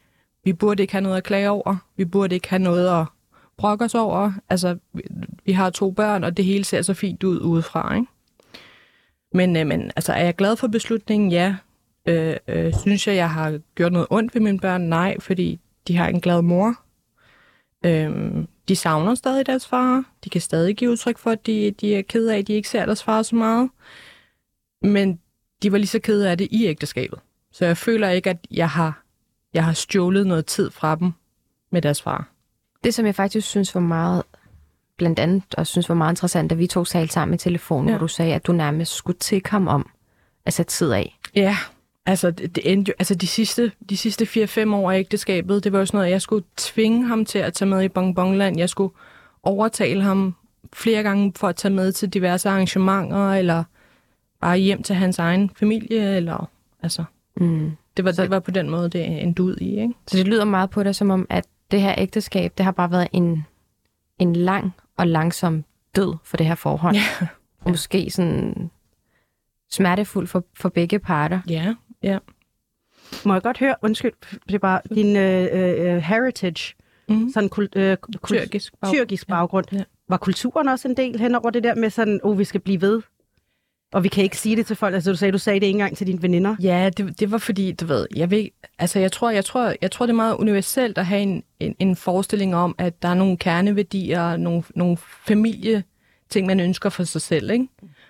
[0.44, 1.76] vi burde ikke have noget at klage over.
[1.96, 3.06] Vi burde ikke have noget at
[3.56, 4.32] brokke os over.
[4.50, 4.76] Altså,
[5.44, 8.06] vi, har to børn, og det hele ser så fint ud udefra, ikke?
[9.32, 11.32] Men, øh, men altså, er jeg glad for beslutningen?
[11.32, 11.56] Ja.
[12.08, 14.80] Øh, øh, synes jeg, jeg har gjort noget ondt ved mine børn?
[14.80, 16.74] Nej, fordi de har en glad mor.
[17.86, 20.04] Øh, de savner stadig deres far.
[20.24, 22.68] De kan stadig give udtryk for, at de, de er ked af, at de ikke
[22.68, 23.70] ser deres far så meget.
[24.82, 25.20] Men
[25.62, 27.18] de var lige så kede af det i ægteskabet.
[27.52, 29.04] Så jeg føler ikke, at jeg har,
[29.54, 31.12] jeg har stjålet noget tid fra dem
[31.70, 32.28] med deres far.
[32.84, 34.22] Det, som jeg faktisk synes var meget,
[34.96, 37.92] blandt andet, og synes var meget interessant, da vi to talte sammen i telefonen, ja.
[37.94, 39.90] Hvor du sagde, at du nærmest skulle tikke ham om
[40.46, 41.18] at sætte tid af.
[41.34, 41.56] Ja,
[42.06, 44.24] altså, det, endte jo, altså de sidste, de sidste
[44.64, 47.52] 4-5 år af ægteskabet, det var jo sådan noget, jeg skulle tvinge ham til at
[47.54, 48.58] tage med i Bongbongland.
[48.58, 48.94] Jeg skulle
[49.42, 50.34] overtale ham
[50.72, 53.64] flere gange for at tage med til diverse arrangementer, eller
[54.40, 56.50] bare hjem til hans egen familie, eller
[56.82, 57.04] altså,
[57.36, 57.70] Mm.
[57.96, 59.94] det var, det var på den måde, det endte ud i, ikke?
[60.06, 62.90] Så det lyder meget på dig, som om, at det her ægteskab, det har bare
[62.90, 63.46] været en,
[64.18, 65.64] en lang og langsom
[65.96, 66.94] død for det her forhold.
[66.94, 67.26] Ja.
[67.60, 68.70] Og måske sådan
[69.70, 71.40] smertefuld for, for begge parter.
[71.48, 72.18] Ja, ja.
[73.24, 74.12] Må jeg godt høre, undskyld,
[74.48, 76.74] det er bare din øh, øh, heritage,
[77.08, 77.30] Mm.
[77.34, 78.96] sådan kul, øh, kul, Tyrkisk baggrund.
[78.98, 79.66] tyrkisk baggrund.
[79.72, 79.84] Ja.
[80.08, 82.80] Var kulturen også en del hen over det der med sådan, oh, vi skal blive
[82.80, 83.02] ved?
[83.94, 84.94] Og vi kan ikke sige det til folk.
[84.94, 86.56] Altså, du sagde, du sagde det ikke engang til dine veninder.
[86.62, 89.90] Ja, det, det var fordi, du ved, jeg ved, altså jeg tror, jeg tror, jeg
[89.90, 93.14] tror det er meget universelt at have en, en, en forestilling om, at der er
[93.14, 97.68] nogle kerneværdier, nogle, nogle familieting, man ønsker for sig selv, ikke?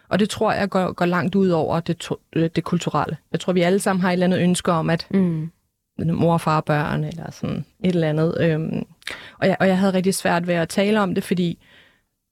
[0.08, 3.16] Og det tror jeg går, går langt ud over det, to, øh, det kulturelle.
[3.32, 5.50] Jeg tror, vi alle sammen har et eller andet ønske om, at Mm.
[5.98, 8.36] mor og far og børn, eller sådan et eller andet.
[8.40, 8.86] Øhm,
[9.38, 11.58] og, jeg, og jeg havde rigtig svært ved at tale om det, fordi,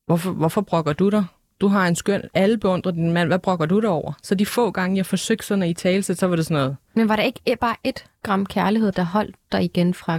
[0.06, 1.24] hvorfor, hvorfor brokker du dig?
[1.62, 4.12] Du har en skøn, alle beundrer din mand, hvad brokker du dig over?
[4.22, 6.77] Så de få gange, jeg forsøgte sådan at i tale, så var det sådan noget,
[6.94, 10.18] Men var der ikke bare et gram kærlighed, der holdt dig igen fra,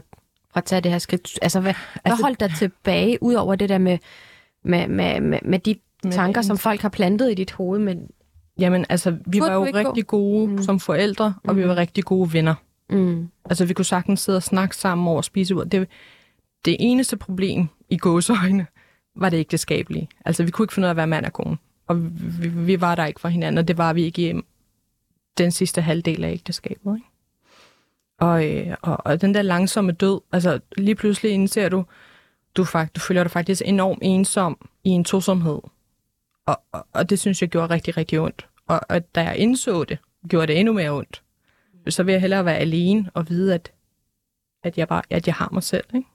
[0.53, 1.39] fra at tage det her skridt?
[1.41, 3.97] Altså, hvad, altså, hvad holdt dig tilbage, ud over det der med,
[4.63, 7.79] med, med, med, med de Med tanker, det som folk har plantet i dit hoved?
[7.79, 8.07] Men,
[8.59, 9.89] Jamen, altså, vi Burde var jo gå?
[9.89, 10.51] rigtig gode Mm.
[10.53, 10.63] mm.
[10.63, 11.61] som forældre, og mm.
[11.61, 12.55] vi var rigtig gode venner.
[12.89, 15.71] mm, Altså, vi kunne sagtens sidde og snakke sammen over spisebordet.
[15.71, 15.87] Det,
[16.65, 18.65] det eneste problem i gåseøjne
[19.15, 20.09] var det ægteskabelige.
[20.25, 21.57] Altså, vi kunne ikke finde ud af at være mand og kone.
[21.87, 21.97] Og
[22.41, 24.41] vi, vi, var der ikke for hinanden, og det var vi ikke i
[25.37, 26.95] den sidste halvdel af ægteskabet.
[26.95, 27.07] Ikke?
[28.19, 31.85] Og, øh, og, og den der langsomme død, altså lige pludselig indser du,
[32.55, 35.59] du, fakt, du føler dig faktisk enormt ensom i en tosomhed.
[36.45, 38.47] Og, og, og det synes jeg gjorde rigtig, rigtig ondt.
[38.67, 39.97] Og, og da jeg indså det,
[40.29, 41.23] gjorde det endnu mere ondt.
[41.89, 43.71] Så vil jeg hellere være alene og vide, at,
[44.63, 45.85] at, jeg, bare, at jeg har mig selv.
[45.95, 46.07] Ikke?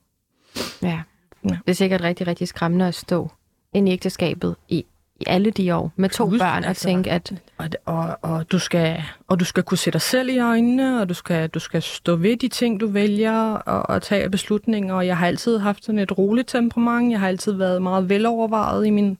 [0.81, 1.01] ja.
[1.43, 1.49] Ja.
[1.49, 3.31] Det er sikkert rigtig, rigtig skræmmende at stå
[3.73, 4.85] ind i ægteskabet i,
[5.19, 8.51] i alle de år med to Plus, børn og altså, tænke, at Og, og, og,
[8.51, 11.59] du skal, og du skal kunne se dig selv i øjnene, og du skal, du
[11.59, 14.93] skal stå ved de ting, du vælger, og, og tage beslutninger.
[14.93, 17.11] Og jeg har altid haft sådan et roligt temperament.
[17.11, 19.17] Jeg har altid været meget velovervejet i mine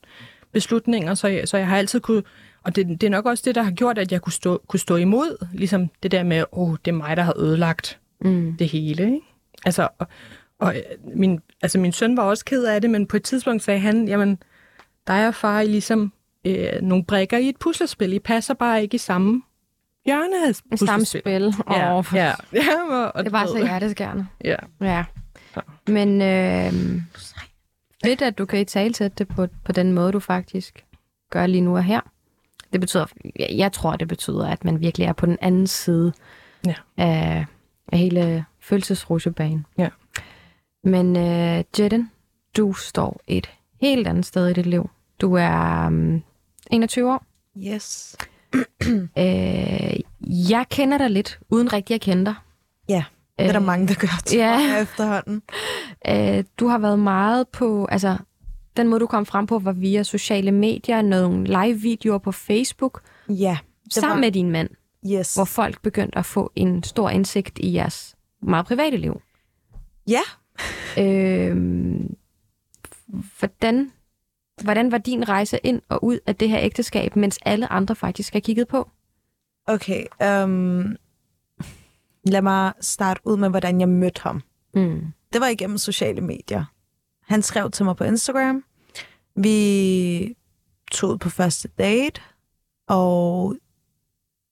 [0.52, 2.22] beslutninger, så jeg, så jeg har altid kunne...
[2.62, 4.80] Og det, det er nok også det, der har gjort, at jeg kunne stå, kunne
[4.80, 8.56] stå imod, ligesom det der med, åh, oh, det er mig, der har ødelagt mm,
[8.58, 9.04] det hele.
[9.04, 9.20] Ikke?
[9.64, 10.06] Altså, og,
[10.58, 10.74] og
[11.14, 14.08] min, altså, min søn var også ked af det, men på et tidspunkt sagde han,
[14.08, 14.38] jamen,
[15.06, 16.12] dig og far er ligesom
[16.44, 18.12] øh, nogle brikker i et puslespil.
[18.12, 19.42] I passer bare ikke i samme
[20.06, 21.54] hjørne af en samme spil.
[21.70, 22.32] Ja, for- ja.
[22.52, 24.26] ja og, og Det var så hjerteskærende.
[24.44, 24.56] Ja.
[24.80, 25.04] Ja.
[25.54, 25.60] Så.
[25.88, 26.72] Men øh,
[28.04, 30.84] fedt, at du kan i tale til det på, på den måde, du faktisk
[31.30, 32.00] gør lige nu og her.
[32.72, 33.06] Det betyder,
[33.38, 36.12] jeg, jeg tror, det betyder, at man virkelig er på den anden side
[36.66, 36.74] Ja.
[36.96, 37.46] af,
[37.92, 39.66] af hele følelsesrutsjebanen.
[39.78, 39.88] Ja.
[40.84, 42.10] Men øh, Jedden,
[42.56, 44.90] du står et helt andet sted i dit liv.
[45.20, 46.22] Du er um,
[46.70, 47.24] 21 år.
[47.58, 48.16] Yes.
[49.18, 50.00] Øh,
[50.50, 52.34] jeg kender dig lidt, uden rigtig at kende dig.
[52.88, 53.04] Ja,
[53.38, 54.80] Det er der Øh, mange, der gør, tror ja.
[54.82, 55.42] efterhånden.
[56.08, 58.16] Øh, du har været meget på, altså,
[58.76, 63.58] den måde, du kom frem på, var via sociale medier, nogle live-videoer på Facebook, Ja.
[63.90, 64.68] Sammen var, med din mand,
[65.12, 65.34] Yes.
[65.34, 69.20] hvor folk begyndte at få en stor indsigt i jeres meget private liv.
[70.08, 70.20] Ja.
[70.98, 72.16] Øhm,
[73.38, 73.92] hvordan,
[74.62, 78.32] hvordan var din rejse ind og ud af det her ægteskab, mens alle andre faktisk
[78.32, 78.90] har kigget på?
[79.66, 80.04] Okay.
[80.44, 80.96] Um,
[82.24, 84.42] lad mig starte ud med, hvordan jeg mødte ham.
[84.74, 85.12] Mm.
[85.32, 86.64] Det var igennem sociale medier.
[87.22, 88.64] Han skrev til mig på Instagram.
[89.36, 90.36] Vi
[90.92, 92.20] tog på første date,
[92.88, 93.56] og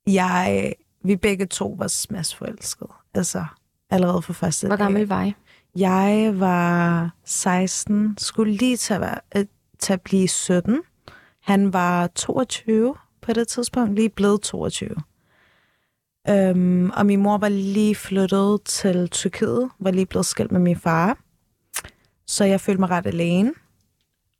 [0.06, 2.92] jeg, vi begge to var smadsforelskede.
[3.14, 3.44] Altså,
[3.90, 4.84] allerede på første Hvor date.
[4.84, 5.32] gammel var I?
[5.78, 9.44] Jeg var 16, skulle lige til at, være, øh,
[9.78, 10.80] til at blive 17.
[11.42, 14.90] Han var 22 på det tidspunkt, lige blevet 22.
[16.28, 20.76] Øhm, og min mor var lige flyttet til Tyrkiet, var lige blevet skilt med min
[20.76, 21.18] far.
[22.26, 23.52] Så jeg følte mig ret alene.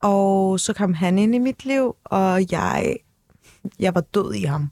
[0.03, 2.95] Og så kom han ind i mit liv, og jeg,
[3.79, 4.71] jeg var død i ham.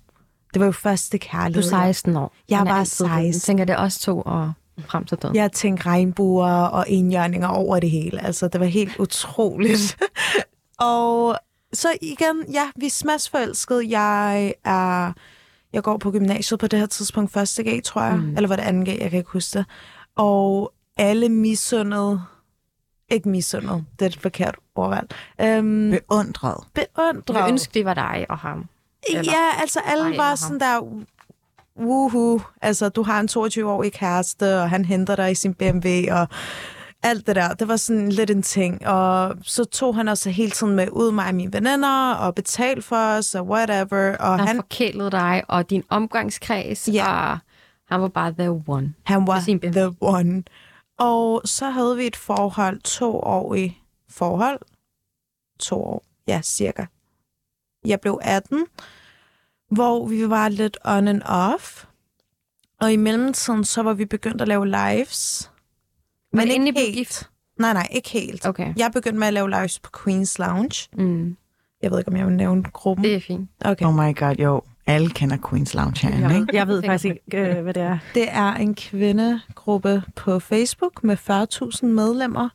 [0.53, 1.63] Det var jo første Du kærlighed.
[1.63, 2.33] er 16 år.
[2.49, 3.13] Jeg var altid død.
[3.13, 3.39] Jeg 16.
[3.45, 4.53] tænker, det er os to og
[4.85, 5.35] frem til døden.
[5.35, 8.23] Jeg tænkte regnbuer og enhjørninger over det hele.
[8.25, 9.97] Altså, det var helt utroligt.
[10.79, 11.37] og
[11.73, 13.89] så igen, ja, vi er smadsforelskede.
[13.99, 15.11] Jeg er...
[15.73, 18.15] Jeg går på gymnasiet på det her tidspunkt, første G, tror jeg.
[18.17, 18.35] Mm.
[18.35, 19.65] Eller var det anden G, jeg kan ikke huske det.
[20.15, 22.21] Og alle misundede...
[23.11, 25.09] Ikke misundede, det er et forkert ordvalg.
[25.41, 26.63] Øhm, Beundret.
[26.73, 27.35] beundret.
[27.41, 28.65] Jeg ønsker, det var dig og ham.
[29.09, 31.03] Eller- Ja, altså alle var sådan der,
[31.79, 36.27] woohoo, altså du har en 22-årig kæreste, og han henter dig i sin BMW, og
[37.03, 38.87] alt det der, det var sådan lidt en ting.
[38.87, 42.81] Og så tog han også hele tiden med ud mig og mine veninder, og betalte
[42.81, 44.17] for os, og whatever.
[44.17, 47.31] Og Han han, forkælede dig og din omgangskreds, Ja.
[47.31, 47.37] og
[47.89, 48.93] han var bare the one.
[49.03, 49.39] han var
[49.71, 50.43] the one.
[50.99, 53.77] Og så havde vi et forhold, to år i
[54.09, 54.59] forhold.
[55.59, 56.85] To år, ja, cirka.
[57.85, 58.65] Jeg blev 18,
[59.71, 61.85] hvor vi var lidt on and off.
[62.81, 65.51] Og i mellemtiden, så var vi begyndt at lave lives.
[66.33, 67.29] Men ikke inden I blev gift?
[67.59, 68.45] Nej, nej, ikke helt.
[68.47, 68.73] Okay.
[68.77, 70.89] Jeg begyndte med at lave lives på Queen's Lounge.
[70.97, 71.37] Mm.
[71.81, 73.03] Jeg ved ikke, om jeg vil nævne gruppen.
[73.03, 73.49] Det er fint.
[73.65, 73.85] Okay.
[73.85, 74.61] Oh my god, jo.
[74.87, 76.47] Alle kender Queen's Lounge herinde, Jeg ikke?
[76.47, 77.97] ved, jeg ved faktisk ikke, øh, hvad det er.
[78.13, 81.17] Det er en kvindegruppe på Facebook med
[81.81, 82.49] 40.000 medlemmer.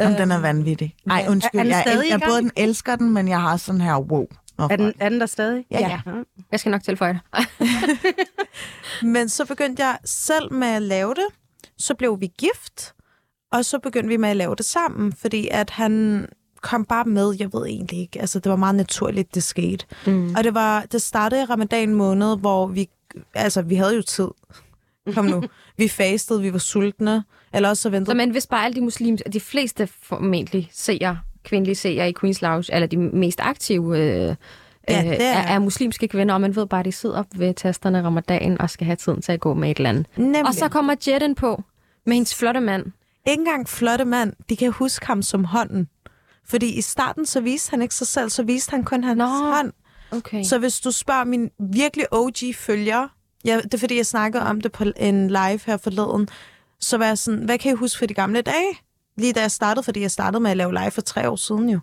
[0.00, 0.94] Jamen, den er vanvittig.
[1.10, 1.58] Ej, undskyld.
[1.60, 4.26] er den jeg, jeg, jeg både den elsker den, men jeg har sådan her, wow.
[4.60, 5.64] Nå, Er den, er den der stadig?
[5.70, 6.00] Ja, ja.
[6.52, 7.46] Jeg skal nok tilføje det.
[9.14, 11.26] Men så begyndte jeg selv med at lave det.
[11.78, 12.94] Så blev vi gift,
[13.52, 16.26] og så begyndte vi med at lave det sammen, fordi at han
[16.62, 18.20] kom bare med, jeg ved egentlig ikke.
[18.20, 19.86] Altså, det var meget naturligt, det skete.
[20.06, 20.34] Mm.
[20.36, 22.88] Og det, var, det startede i ramadan måned, hvor vi,
[23.34, 24.28] altså, vi havde jo tid.
[25.14, 25.42] Kom nu.
[25.78, 27.24] vi fastede, vi var sultne.
[27.54, 31.20] Eller også så ventede Så men hvis bare alle de muslims, de fleste formentlig seere,
[31.44, 34.34] kvindelige seere i Queen's Lounge, eller de mest aktive øh,
[34.88, 37.54] Ja, øh, er- er, er muslimske kvinder, og man ved bare, at de sidder ved
[37.54, 40.06] tasterne ramadan og skal have tiden til at gå med et eller andet.
[40.16, 40.46] Nemlig.
[40.46, 41.62] Og så kommer Jetten på
[42.06, 42.84] med hendes flotte mand.
[43.26, 45.88] ikke engang flotte mand, de kan huske ham som hånden.
[46.46, 49.24] Fordi i starten, så viste han ikke sig selv, så viste han kun hans Nå.
[49.26, 49.72] hånd.
[50.10, 50.42] Okay.
[50.42, 53.08] Så hvis du spørger min virkelig OG-følger,
[53.44, 56.28] ja, det er fordi, jeg snakkede om det på en live her forleden,
[56.80, 58.72] så var jeg sådan, hvad kan I huske fra de gamle dage?
[59.20, 61.68] Lige da jeg startede, fordi jeg startede med at lave live for tre år siden
[61.68, 61.80] jo.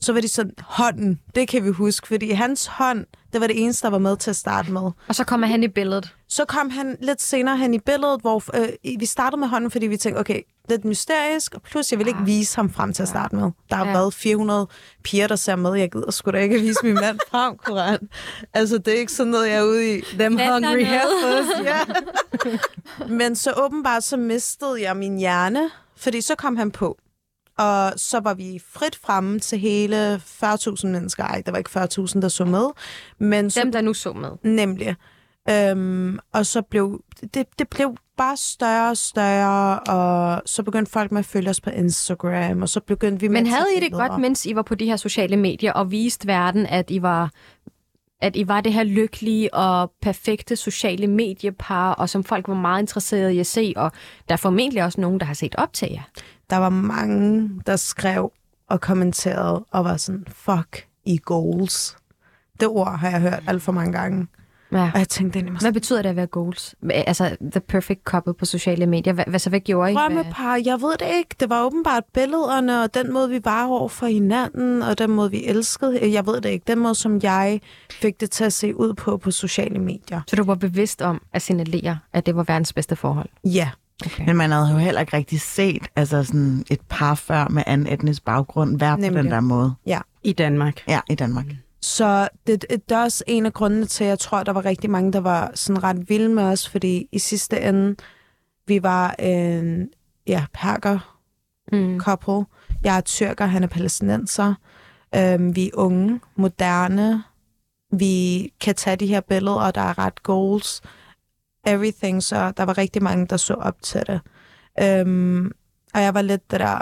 [0.00, 3.62] Så var de sådan, hånden, det kan vi huske, fordi hans hånd, det var det
[3.62, 4.90] eneste, der var med til at starte med.
[5.08, 6.14] Og så kommer han i billedet.
[6.28, 8.68] Så kom han lidt senere hen i billedet, hvor øh,
[9.00, 12.24] vi startede med hånden, fordi vi tænkte, okay, lidt mysterisk, og plus jeg vil ikke
[12.24, 13.50] vise ham frem til at starte med.
[13.70, 13.92] Der har Ja.
[13.92, 14.66] været 400
[15.04, 15.74] piger, der ser med.
[15.74, 17.98] Jeg gider sgu da ikke vise min mand frem, Koran.
[18.54, 20.00] Altså, det er ikke sådan noget, jeg er ude i.
[20.18, 20.78] Them Vent hungry.
[20.84, 21.78] Heifers, ja.
[23.08, 26.98] Men så åbenbart, så mistede jeg min hjerne, fordi så kom han på.
[27.58, 31.24] Og så var vi frit fremme til hele 40.000 mennesker.
[31.24, 32.66] Ej, der var ikke 40.000, der så med.
[33.18, 34.30] Men så Dem, der nu så med.
[34.42, 34.96] Nemlig.
[35.50, 37.02] Øhm, og så blev
[37.34, 41.60] det, det blev bare større og større, og så begyndte folk med at følge os
[41.60, 44.62] på Instagram, og så begyndte vi med Men havde I det godt, mens I var
[44.62, 47.30] på de her sociale medier og viste verden, at I var
[48.20, 52.82] at I var det her lykkelige og perfekte sociale mediepar, og som folk var meget
[52.82, 53.92] interesserede i at se, og
[54.28, 56.02] der er formentlig også nogen, der har set op til jer.
[56.50, 58.32] Der var mange, der skrev
[58.68, 61.96] og kommenterede, og var sådan, fuck, i goals.
[62.60, 64.26] Det ord har jeg hørt alt for mange gange.
[64.74, 64.90] Ja.
[64.94, 66.74] Og jeg tænkte egentlig, Hvad betyder det at være goals?
[66.90, 69.12] Altså, the perfect couple på sociale medier.
[69.12, 69.94] Hvad, hvad så, hvad gjorde I?
[69.94, 71.36] Drømmepar, jeg ved det ikke.
[71.40, 75.30] Det var åbenbart billederne, og den måde, vi var over for hinanden, og den måde,
[75.30, 76.12] vi elskede.
[76.12, 76.64] Jeg ved det ikke.
[76.66, 77.60] Den måde, som jeg
[77.90, 80.20] fik det til at se ud på på sociale medier.
[80.26, 83.28] Så du var bevidst om at signalere, at det var verdens bedste forhold?
[83.44, 83.70] Ja,
[84.06, 84.26] Okay.
[84.26, 87.92] Men man havde jo heller ikke rigtig set altså sådan et par før med anden
[87.92, 89.74] etnisk baggrund være på den der måde.
[90.22, 90.82] I Danmark.
[90.88, 91.46] Ja, i Danmark.
[91.84, 94.64] Så det, det er også en af grundene til, at jeg tror, at der var
[94.64, 97.96] rigtig mange, der var sådan ret vilde med os, fordi i sidste ende,
[98.66, 99.88] vi var en
[100.26, 101.10] ja, perker
[101.72, 102.00] Mm.
[102.00, 102.44] couple.
[102.82, 104.54] Jeg er tyrker, han er palæstinenser.
[105.14, 107.22] Øhm, vi er unge, moderne.
[107.92, 110.82] Vi kan tage de her billeder, og der er ret goals.
[111.66, 114.20] Everything, så der var rigtig mange, der så op til det.
[114.82, 115.50] Øhm,
[115.94, 116.78] og jeg var lidt det der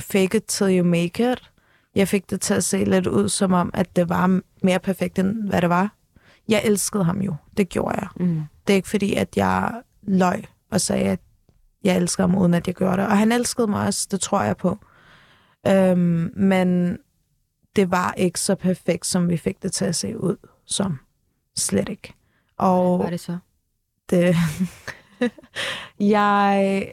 [0.00, 1.51] fake it till you make it.
[1.94, 5.18] Jeg fik det til at se lidt ud som om, at det var mere perfekt,
[5.18, 5.94] end hvad det var.
[6.48, 7.34] Jeg elskede ham jo.
[7.56, 8.08] Det gjorde jeg.
[8.16, 8.42] Mm.
[8.66, 11.20] Det er ikke fordi, at jeg løg og sagde, at
[11.84, 13.06] jeg elsker ham, uden at jeg gjorde det.
[13.06, 14.78] Og han elskede mig også, det tror jeg på.
[15.66, 16.98] Øhm, men
[17.76, 20.36] det var ikke så perfekt, som vi fik det til at se ud
[20.66, 20.98] som.
[21.56, 22.14] Slet ikke.
[22.56, 23.38] Og Hvad var det så?
[24.10, 24.36] det,
[26.16, 26.92] jeg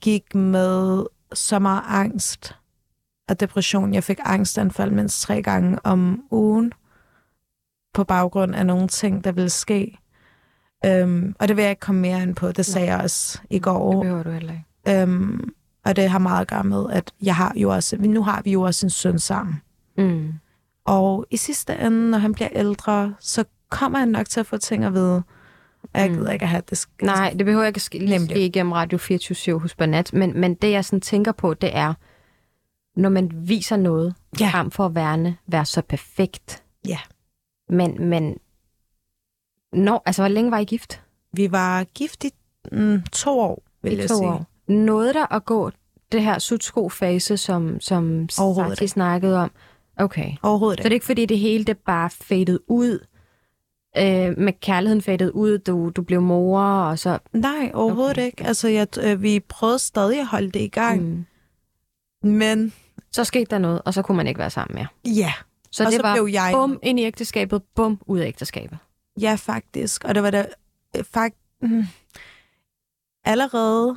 [0.00, 2.56] gik med så meget angst
[3.28, 3.94] og depression.
[3.94, 6.72] Jeg fik angstanfald mindst tre gange om ugen
[7.94, 9.98] på baggrund af nogle ting, der ville ske.
[10.86, 12.52] Øhm, og det vil jeg ikke komme mere ind på.
[12.52, 14.02] Det sagde jeg også i Det går.
[14.02, 15.02] behøver du heller ikke.
[15.02, 15.50] Øhm,
[15.84, 18.52] og det har meget at gøre med, at jeg har jo også, nu har vi
[18.52, 19.62] jo også en søn sammen.
[19.98, 20.32] Mm.
[20.84, 24.56] Og i sidste ende, når han bliver ældre, så kommer han nok til at få
[24.56, 25.22] ting at vide.
[25.94, 26.16] Og jeg Mm.
[26.16, 26.78] gider ikke at have det.
[26.86, 27.98] sk- Nej, det behøver ikke at ske,
[28.46, 31.94] igennem Radio 24 hos Banat, men, men det jeg sådan tænker på, det er,
[32.96, 34.48] når man viser noget, Ja.
[34.52, 36.62] frem for at værne, være så perfekt.
[36.88, 36.98] Ja.
[37.68, 38.36] Men, men
[39.72, 41.02] når, altså, hvor længe var I gift?
[41.32, 42.30] Vi var gift i
[42.72, 44.28] mm, to år, vil I jeg to sige.
[44.28, 44.46] år.
[44.68, 45.70] Nåede der at gå
[46.12, 49.50] det her sutsko-fase, som, som Sati snakkede om?
[49.96, 50.32] Okay.
[50.42, 51.06] Overhovedet Så det er ikke.
[51.06, 53.06] fordi, det hele det bare faded ud,
[53.98, 57.18] øh, med kærligheden faded ud, du, du blev mor, og så...
[57.32, 58.26] Nej, overhovedet Okay.
[58.26, 58.44] ikke.
[58.46, 61.02] Altså, jeg, øh, vi prøvede stadig at holde det i gang.
[62.22, 62.28] Mm.
[62.30, 62.72] Men
[63.16, 65.14] Så skete der noget, og så kunne man ikke være sammen mere.
[65.14, 65.32] ja,
[65.70, 66.50] Så og det så var blev jeg...
[66.54, 68.78] bum ind i ægteskabet, bum ud af ægteskabet.
[69.20, 70.04] Ja, faktisk.
[70.04, 70.46] Og det var da...
[70.96, 71.84] Øh, fakt, mm,
[73.24, 73.96] allerede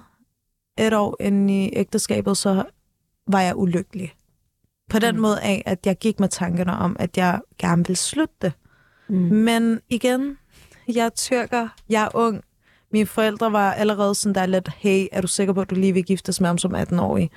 [0.77, 2.63] et år inde i ægteskabet, så
[3.27, 4.13] var jeg ulykkelig.
[4.89, 5.21] På den mm.
[5.21, 8.53] måde af, at jeg gik med tankerne om, at jeg gerne ville slutte det.
[9.09, 9.15] Mm.
[9.15, 10.37] Men igen,
[10.87, 12.41] jeg er tyrker, jeg er ung.
[12.91, 15.93] Mine forældre var allerede sådan der lidt, hey, er du sikker på, at du lige
[15.93, 17.31] vil giftes med ham som 18-årig?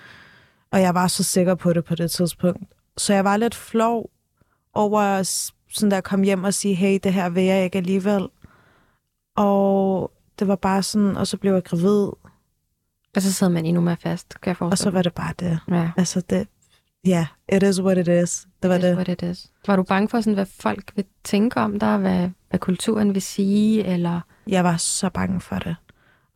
[0.73, 2.64] Og jeg var så sikker på det på det tidspunkt.
[2.97, 4.11] Så jeg var lidt flov
[4.75, 5.23] over
[5.70, 8.29] sådan der komme hjem og sige, hey, det her vil jeg ikke alligevel.
[9.37, 12.09] Og det var bare sådan, og så blev jeg gravid,
[13.16, 15.59] Og så sidder man endnu mere fast, kan jeg og så var det bare det.
[15.70, 15.91] Ja.
[15.97, 16.49] Altså det,
[17.07, 18.47] ja, yeah, it is what it is.
[18.62, 18.95] Det var That's det.
[18.95, 19.53] what it is.
[19.66, 23.23] Var du bange for, sådan, hvad folk vil tænke om dig, hvad, hvad kulturen vil
[23.23, 24.20] sige, eller...
[24.47, 25.77] Jeg var så bange for det.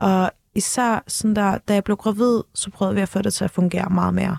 [0.01, 3.44] Og især sådan der, da jeg blev gravid, så prøvede vi at få det til
[3.44, 4.36] at fungere meget mere.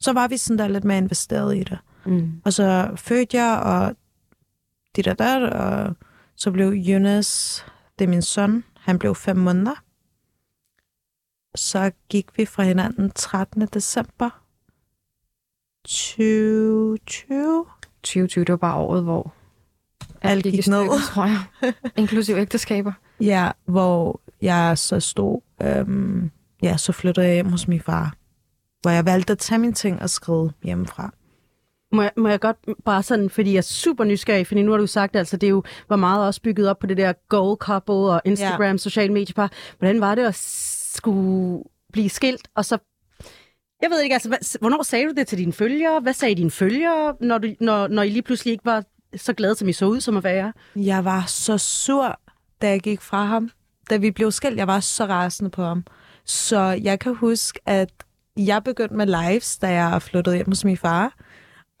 [0.00, 1.78] Så var vi sådan der lidt mere investeret i det.
[2.06, 2.42] Mm.
[2.44, 3.96] Og så fødte jeg, og
[4.96, 5.96] dit og dat, og
[6.36, 7.64] så blev Jonas,
[7.98, 9.82] det er min søn, han blev fem måneder.
[11.54, 13.66] Så gik vi fra hinanden 13.
[13.66, 14.30] december
[15.84, 17.66] 2020.
[18.02, 19.32] 2020, det var bare året, hvor
[20.22, 20.62] Alt gik i ned.
[20.62, 21.42] stykker, tror jeg.
[22.02, 22.92] Inklusiv ægteskaber.
[23.20, 26.30] Ja, hvor jeg så stod, øhm,
[26.62, 28.14] ja, så flyttede jeg hjem hos min far.
[28.82, 31.12] Hvor jeg valgte at tage mine ting og skrive hjemmefra.
[31.92, 34.78] Må jeg, må jeg godt bare sådan, fordi jeg er super nysgerrig, fordi nu har
[34.78, 37.56] du sagt, altså det er jo, var meget også bygget op på det der goal
[37.56, 38.76] couple og Instagram, ja.
[38.76, 39.52] social mediepar.
[39.78, 40.34] Hvordan var det at
[40.94, 42.78] skulle blive skilt, og så
[43.82, 46.00] jeg ved ikke, altså, hvad, hvornår sagde du det til dine følgere?
[46.00, 48.84] Hvad sagde dine følgere, når, du, når, når I lige pludselig ikke var
[49.16, 50.52] så glade, som I så ud som at være?
[50.76, 52.20] Jeg var så sur,
[52.62, 53.50] da jeg gik fra ham.
[53.90, 55.84] Da vi blev skilt, jeg var så rasende på ham.
[56.24, 57.90] Så jeg kan huske, at
[58.36, 61.14] jeg begyndte med lives, da jeg flyttede hjem hos min far.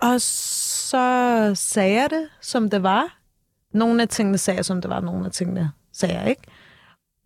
[0.02, 3.18] Og så sagde jeg det, som det var.
[3.74, 5.00] Nogle af tingene sagde jeg, som det var.
[5.00, 6.42] Nogle af tingene sagde jeg ikke.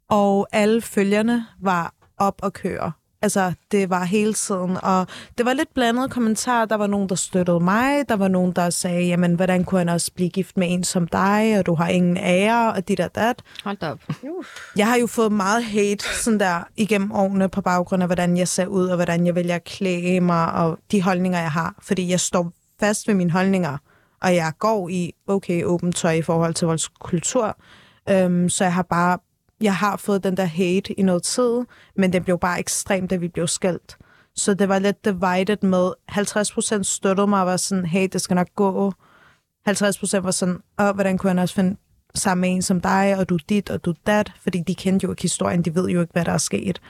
[0.08, 2.92] Og alle følgerne var op og køre.
[3.22, 5.06] Altså, det var hele tiden, og
[5.38, 6.64] det var lidt blandet kommentarer.
[6.64, 9.88] Der var nogen, der støttede mig, der var nogen, der sagde, jamen, hvordan kunne han
[9.88, 13.14] også blive gift med en som dig, og du har ingen ære, og dit og
[13.14, 13.42] dat.
[13.64, 14.00] Hold da op.
[14.76, 18.48] Jeg har jo fået meget hate sådan der igennem årene på baggrund af, hvordan jeg
[18.48, 21.74] ser ud, og hvordan jeg vælger at klæde mig, og de holdninger, jeg har.
[21.82, 23.78] Fordi jeg står fast ved mine holdninger,
[24.22, 27.56] og jeg går i okay åbent tøj i forhold til vores kultur.
[28.10, 29.18] Øhm, så jeg har bare
[29.60, 31.60] jeg har fået den der hate i noget tid,
[31.96, 33.96] men det blev bare ekstremt, da vi blev skældt.
[34.36, 38.34] Så det var lidt divided med, 50% støttede mig og var sådan, hey, det skal
[38.34, 38.92] nok gå.
[39.68, 41.76] 50% var sådan, åh, hvordan kunne han også finde
[42.14, 44.74] sammen med en som dig, og du er dit, og du er dat, fordi de
[44.74, 46.80] kendte jo ikke historien, de ved jo ikke, hvad der er sket.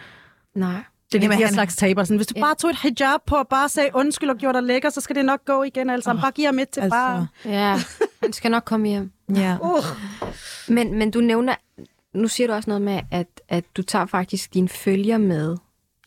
[0.55, 0.73] Nej.
[1.13, 2.05] Det er Jamen, de her han- slags taber.
[2.05, 2.41] Sådan, hvis du Ja.
[2.43, 5.17] bare tog et hijab på og bare sagde undskyld og gjorde dig lækker, så skal
[5.17, 5.91] det nok gå igen.
[5.91, 6.97] Altså, bare giv ham et til altså.
[6.97, 7.27] bare...
[7.45, 7.77] Ja,
[8.23, 9.13] han skal nok komme hjem.
[9.35, 9.57] Ja.
[9.63, 9.85] Uh.
[10.69, 11.55] Men, men du nævner,
[12.15, 15.57] nu siger du også noget med, at, at du tager faktisk dine følger med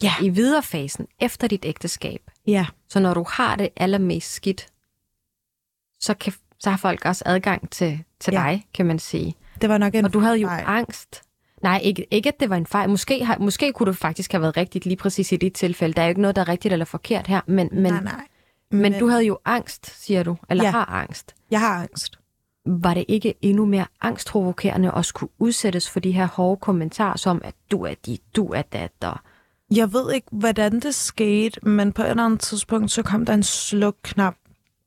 [0.03, 0.13] Ja.
[0.21, 2.21] i viderefasen efter dit ægteskab.
[2.47, 2.65] Ja.
[2.89, 4.67] Så når du har det allermest skidt,
[5.99, 8.39] så, kan, så har folk også adgang til, til Ja.
[8.39, 9.35] dig, kan man sige.
[9.61, 10.63] Det var nok en Og du havde jo fejl.
[10.67, 11.21] angst.
[11.61, 12.89] Nej, ikke, ikke at det var en fejl.
[12.89, 15.93] Måske, har, måske kunne det faktisk have været rigtigt lige præcis i dit tilfælde.
[15.93, 17.41] Der er jo ikke noget, der er rigtigt eller forkert her.
[17.47, 18.27] Men, men, nej, nej.
[18.71, 20.37] men du havde jo angst, siger du.
[20.49, 20.71] Eller Ja.
[20.71, 21.35] har angst.
[21.51, 22.19] Jeg har angst.
[22.65, 27.41] Var det ikke endnu mere angstprovokerende at skulle udsættes for de her hårde kommentarer, som
[27.43, 29.17] at du er dit, du er dat, og
[29.71, 33.33] Jeg ved ikke, hvordan det skete, men på et eller andet tidspunkt, så kom der
[33.33, 34.35] en slukknap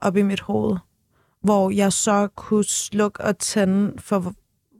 [0.01, 0.77] op i mit hoved,
[1.43, 4.35] hvor jeg så kunne slukke og tænde for,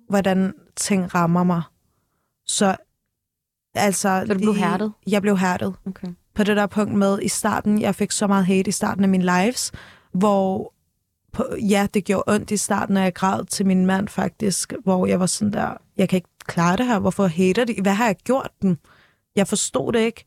[0.09, 1.63] hvordan ting rammer mig.
[2.47, 2.77] Så
[3.75, 4.25] altså...
[4.27, 4.93] Så du blev hærdet?
[5.07, 5.75] Jeg blev hærdet.
[5.87, 6.09] Okay.
[6.35, 9.11] På det der punkt med i starten, jeg fik så meget hate i starten af
[9.11, 9.73] min lives,
[10.13, 10.73] hvor
[11.37, 15.07] på, ja, det gjorde ondt i starten, når jeg græd til min mand faktisk, hvor
[15.07, 17.75] jeg var sådan der, jeg kan ikke klare det her, hvorfor hater de?
[17.83, 18.79] Hvad har jeg gjort dem?
[19.37, 20.25] Jeg forstod det ikke.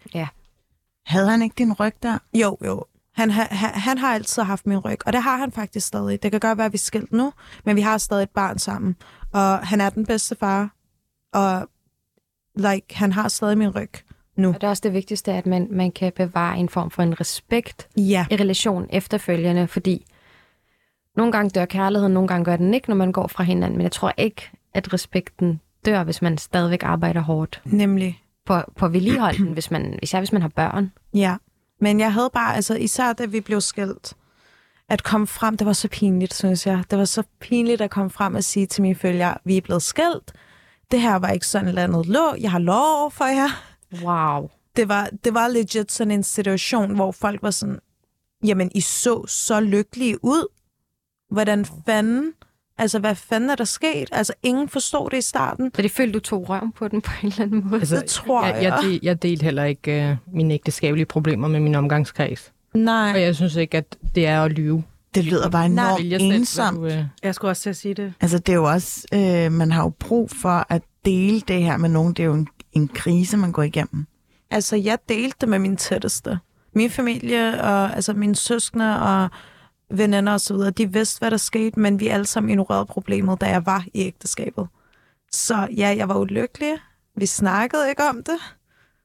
[1.05, 2.17] Havde han ikke din ryg der?
[2.33, 2.85] Jo, jo.
[3.15, 6.23] Han, ha, han, han har altid haft min ryg, og det har han faktisk stadig.
[6.23, 7.33] Det kan godt være, at vi er skilt nu,
[7.65, 8.95] men vi har stadig et barn sammen.
[9.33, 10.75] Og han er den bedste far,
[11.33, 11.69] og
[12.55, 13.91] like, han har stadig min ryg
[14.35, 14.47] nu.
[14.47, 17.19] Og det er også det vigtigste, at man, man kan bevare en form for en
[17.19, 20.05] respekt Ja, i relation efterfølgende, fordi
[21.19, 23.83] nogle gange dør kærligheden, nogle gange gør den ikke, når man går fra hinanden, men
[23.83, 28.23] jeg tror ikke, at respekten dør, hvis man stadigvæk arbejder hårdt nemlig.
[28.45, 30.91] på, på vedligeholden, hvis man, især hvis man har børn.
[31.13, 31.35] Ja.
[31.81, 34.13] Men jeg havde bare, altså især da vi blev skilt,
[34.89, 36.83] at komme frem, det var så pinligt, synes jeg.
[36.91, 39.81] Det var så pinligt at komme frem og sige til mine følgere, vi er blevet
[39.81, 40.33] skilt.
[40.91, 42.35] Det her var ikke sådan landet lå.
[42.41, 43.49] Jeg har lov over for jer.
[44.03, 44.49] Wow.
[44.75, 47.79] det var, det var legit sådan en situation, hvor folk var sådan,
[48.45, 50.58] jamen, I så så lykkelige ud.
[51.31, 52.33] Hvordan fanden,
[52.77, 54.09] altså, hvad fanden er der sket?
[54.11, 55.71] Altså, ingen forstod det i starten.
[55.75, 57.79] Så det følte, du tog røven på den på en eller anden måde.
[57.81, 58.55] Altså, det tror jeg.
[58.55, 62.51] jeg, jeg, del, jeg delte heller ikke øh, mine ægteskabelige problemer med min omgangskreds.
[62.73, 63.11] Nej.
[63.13, 64.83] Og jeg synes ikke, at det er at lyve.
[65.15, 66.77] Det lyder bare enormt hvad ensomt.
[66.77, 68.13] du, øh, Jeg skulle også til at sige det.
[68.21, 71.77] Altså, det er jo også, øh, man har jo brug for at dele det her
[71.77, 72.13] med nogen.
[72.13, 74.05] Det er jo en, en krise, man går igennem.
[74.51, 76.39] Altså, jeg delte det med min tætteste.
[76.75, 79.29] Min familie, og altså mine søskende og
[79.91, 83.41] veninder og så videre, de vidste, hvad der skete, men vi alle sammen ignorerede problemet,
[83.41, 84.67] da jeg var i ægteskabet.
[85.31, 86.77] Så ja, jeg var ulykkelig.
[87.15, 88.37] Vi snakkede ikke om det,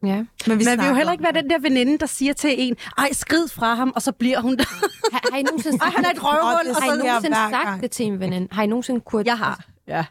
[0.03, 0.25] Ja.
[0.47, 2.77] men vi Man vil jo heller ikke være den der veninde, der siger til en,
[2.99, 4.65] ej, skrid fra ham, og så bliver hun der.
[5.13, 7.05] Har, har I nogensinde, Ej, han er et røvhul, og har I så- så...
[7.05, 7.83] nogensinde sagt gang.
[7.83, 8.49] det til en veninde?
[8.53, 9.23] Har I nogensinde kunne...
[9.27, 9.65] Jeg har.
[9.89, 10.05] Ja.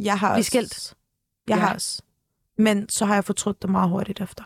[0.00, 0.94] Jeg har også, skilt.
[1.48, 1.62] Jeg Ja.
[1.62, 2.02] har også.
[2.58, 4.44] Men så har jeg fortrudt det meget hurtigt efter.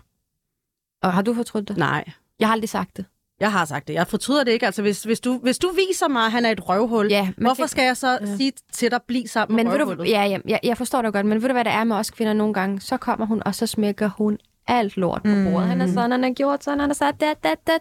[1.02, 1.76] Og har du fortrudt det?
[1.76, 2.10] Nej.
[2.38, 3.04] Jeg har aldrig sagt det.
[3.40, 3.94] Jeg har sagt det.
[3.94, 4.66] Jeg fortryder det ikke.
[4.66, 7.62] Altså, hvis, hvis, du, hvis du viser mig, at han er et røvhul, Ja, hvorfor
[7.62, 8.36] det- skal jeg så Ja.
[8.36, 10.12] sige til dig, bliv sammen Men med ved du, røvhullet?
[10.12, 12.10] ja, ja, jeg, jeg forstår det godt, men ved du, hvad det er med os
[12.10, 12.80] kvinder nogle gange?
[12.80, 14.38] Så kommer hun, og så smækker hun
[14.68, 15.68] alt lort på bordet.
[15.68, 17.80] Han er sådan, han har gjort sådan, han har sagt dat, dat, dat.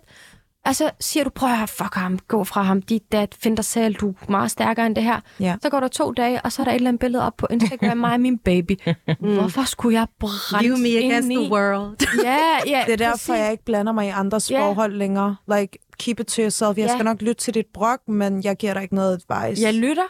[0.66, 3.66] Og så siger du, prøv at fuck ham, gå fra ham, dit, dat, find dig
[3.66, 5.20] selv, du er meget stærkere end det her.
[5.40, 5.56] Ja.
[5.62, 7.48] Så går der to dage, og så er der et eller andet billede op på
[7.50, 8.72] Instagram, mig og min baby.
[9.20, 11.98] Hvorfor skulle jeg brænde You me against the world.
[12.26, 12.38] Ja,
[12.68, 13.30] ja, Det er derfor, præcis.
[13.30, 14.62] jeg ikke blander mig i andres Ja.
[14.62, 15.36] forhold længere.
[15.58, 16.78] Like, keep it to yourself.
[16.78, 16.94] Jeg Ja.
[16.94, 19.64] skal nok lytte til dit brok, men jeg giver dig ikke noget advice.
[19.66, 20.04] Jeg lytter,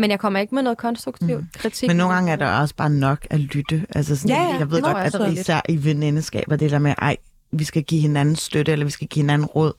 [0.00, 1.46] men jeg kommer ikke med noget konstruktiv mm.
[1.54, 1.88] kritik.
[1.88, 3.86] Men nogle gange er der også bare nok at lytte.
[3.94, 6.78] Altså sådan, Ja, ja, jeg ved godt, jeg at er især i venindeskaber, det der
[6.78, 7.16] med, ej,
[7.52, 9.72] vi skal give hinanden støtte, eller vi skal give hinanden råd.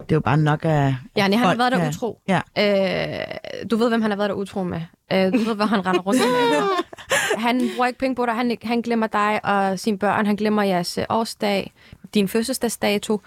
[0.00, 0.94] Det er jo bare nok at...
[1.16, 2.20] Ja, han har været der kan- utro.
[2.28, 2.40] Ja.
[2.58, 4.80] Øh, du ved, hvem han har været der utro med.
[5.12, 6.68] Øh, du ved, hvad han render rundt med.
[7.46, 8.34] Han bruger ikke penge på dig.
[8.34, 10.26] Han, han glemmer dig og sine børn.
[10.26, 11.72] Han glemmer jeres øh, årsdag,
[12.14, 13.20] din fødselsdagsdato.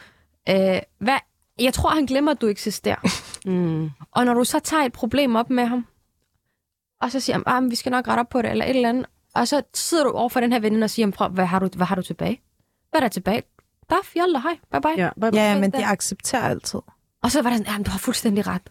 [0.50, 1.18] Øh, hvad?
[1.60, 2.96] Jeg tror, han glemmer, at du eksisterer.
[3.46, 3.90] Mm.
[4.12, 5.86] Og når du så tager et problem op med ham,
[7.02, 8.90] og så siger han, ah, vi skal nok rette op på det, eller et eller
[8.90, 9.06] andet,
[9.36, 11.70] og så sidder du over for den her veninde og siger, "Prøv, hvad har du,
[11.76, 12.42] hvad har du tilbage?
[12.92, 13.44] Hvad er der tilbage?
[13.90, 15.04] Der er fjolle, hej, bye bye.
[15.04, 16.80] Ja, bye, Ja, ja, men de accepterer altid.
[17.24, 18.70] Og så var der sådan, jamen, du har fuldstændig ret.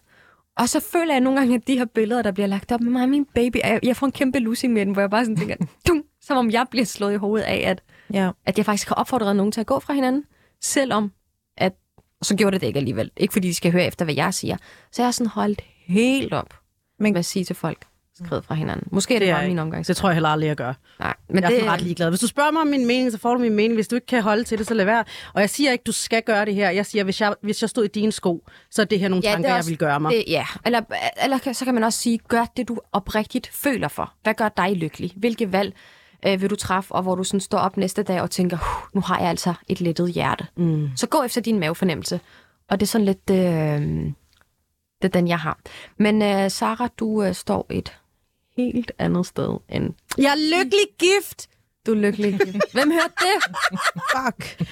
[0.57, 2.91] Og så føler jeg nogle gange, at de her billeder, der bliver lagt op med
[2.91, 5.25] mig og min baby, jeg, jeg får en kæmpe losing med den, hvor jeg bare
[5.25, 5.55] sådan tænker,
[5.87, 7.81] dum, som om jeg bliver slået i hovedet af, at,
[8.13, 8.31] Ja.
[8.45, 10.23] at jeg faktisk har opfordret nogen til at gå fra hinanden,
[10.61, 11.11] selvom
[11.57, 11.73] at,
[12.19, 13.11] og så gjorde det det ikke alligevel.
[13.17, 14.57] Ikke fordi de skal høre efter, hvad jeg siger.
[14.91, 16.53] Så jeg har sådan holdt helt op
[16.99, 17.85] Men- med at sige til folk,
[18.25, 18.87] skrevet fra hinanden.
[18.91, 19.51] Måske er det, Det det er bare ikke.
[19.51, 19.87] min omgang.
[19.87, 20.73] Det tror jeg heller aldrig, jeg gør.
[20.99, 22.09] Nej, men jeg er det, ret ligeglad.
[22.09, 23.73] Hvis du spørger mig om min mening, så får du min mening.
[23.73, 25.03] Hvis du ikke kan holde til det, så lad være.
[25.33, 26.69] Og jeg siger ikke, du skal gøre det her.
[26.69, 29.21] Jeg siger, hvis jeg, hvis jeg stod i dine sko, så er det her nogle
[29.23, 30.11] Ja, det tanker, er jeg også- vil gøre mig.
[30.11, 30.81] Det, ja, eller,
[31.23, 34.13] eller så kan man også sige, gør det, du oprigtigt føler for.
[34.23, 35.13] Hvad gør dig lykkelig?
[35.15, 35.73] Hvilke valg
[36.27, 38.95] øh, vil du træffe, og hvor du sådan står op næste dag og tænker, "Huh,
[38.95, 40.45] nu har jeg altså et lettet hjerte.
[40.57, 40.89] Mm.
[40.95, 42.19] Så gå efter din mavefornemmelse.
[42.69, 43.81] Og det er sådan lidt, øh,
[45.01, 45.59] det er den, jeg har.
[45.99, 47.93] Men øh, Sara, du øh, står et
[48.57, 51.49] helt andet sted end Jeg er lykkelig gift!
[51.85, 52.39] du er lykkelig.
[52.73, 53.55] Hvem hørte det?
[54.15, 54.61] Fuck.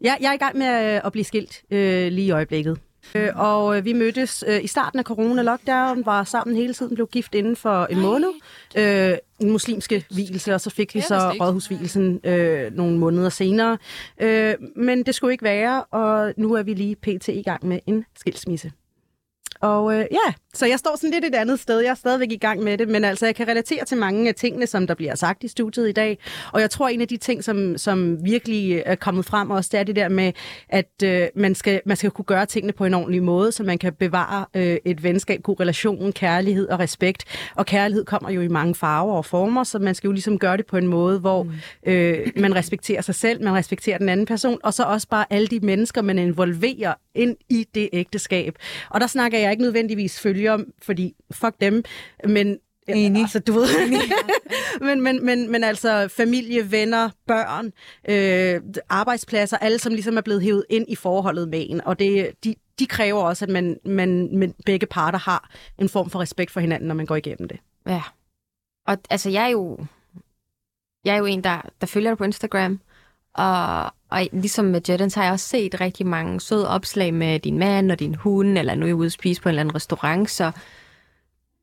[0.00, 2.78] Ja, jeg er i gang med øh, at blive skilt øh, lige i øjeblikket.
[3.14, 7.06] Øh, og øh, vi mødtes øh, i starten af corona-lockdown, var sammen hele tiden, blev
[7.06, 8.28] gift inden for en måned.
[8.76, 13.78] Øh, en muslimske hvilelse, og så fik vi så rådhusvielsen øh, nogle måneder senere.
[14.20, 17.28] Øh, men det skulle ikke være, og nu er vi lige pt.
[17.28, 18.72] i gang med en skilsmisse.
[19.60, 21.80] Og øh, ja, så jeg står sådan lidt et andet sted.
[21.80, 24.34] Jeg er stadigvæk i gang med det, men altså, jeg kan relatere til mange af
[24.34, 26.18] tingene, som der bliver sagt i studiet i dag.
[26.52, 29.80] Og jeg tror, en af de ting, som, som virkelig er kommet frem også, det
[29.80, 30.32] er det der med,
[30.68, 33.78] at øh, man, skal, man skal kunne gøre tingene på en ordentlig måde, så man
[33.78, 37.24] kan bevare øh, et venskab, god relation, kærlighed og respekt.
[37.54, 40.56] Og kærlighed kommer jo i mange farver og former, så man skal jo ligesom gøre
[40.56, 41.46] det på en måde, hvor
[41.86, 45.46] øh, man respekterer sig selv, man respekterer den anden person, og så også bare alle
[45.46, 48.54] de mennesker, man involverer ind i det ægteskab.
[48.90, 51.84] Og der snakker jeg ikke nødvendigvis følger, fordi fuck dem,
[52.24, 53.22] men Enig.
[53.22, 53.66] Altså, du ved.
[54.86, 57.72] men, men, men, men altså familie, venner, børn,
[58.08, 61.80] øh, arbejdspladser, alle som ligesom er blevet hævet ind i forholdet med en.
[61.80, 66.10] Og det, de, de kræver også, at man, man, man begge parter har en form
[66.10, 67.58] for respekt for hinanden, når man går igennem det.
[67.86, 68.02] Ja.
[68.86, 69.78] Og altså, jeg er jo,
[71.04, 72.80] jeg er jo en, der, der følger dig på Instagram.
[73.38, 77.58] Og, og ligesom med så har jeg også set rigtig mange søde opslag med din
[77.58, 79.74] mand og din hund, eller nu er jeg ude at spise på en eller anden
[79.74, 80.52] restaurant, så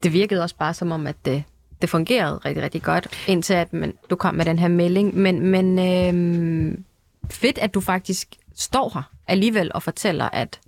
[0.03, 1.43] det virkede også bare som om, at det,
[1.81, 5.17] det fungerede rigtig, rigtig godt, indtil at man, du kom med den her melding.
[5.17, 6.83] Men, men øhm,
[7.29, 10.59] fedt, at du faktisk står her alligevel og fortæller, at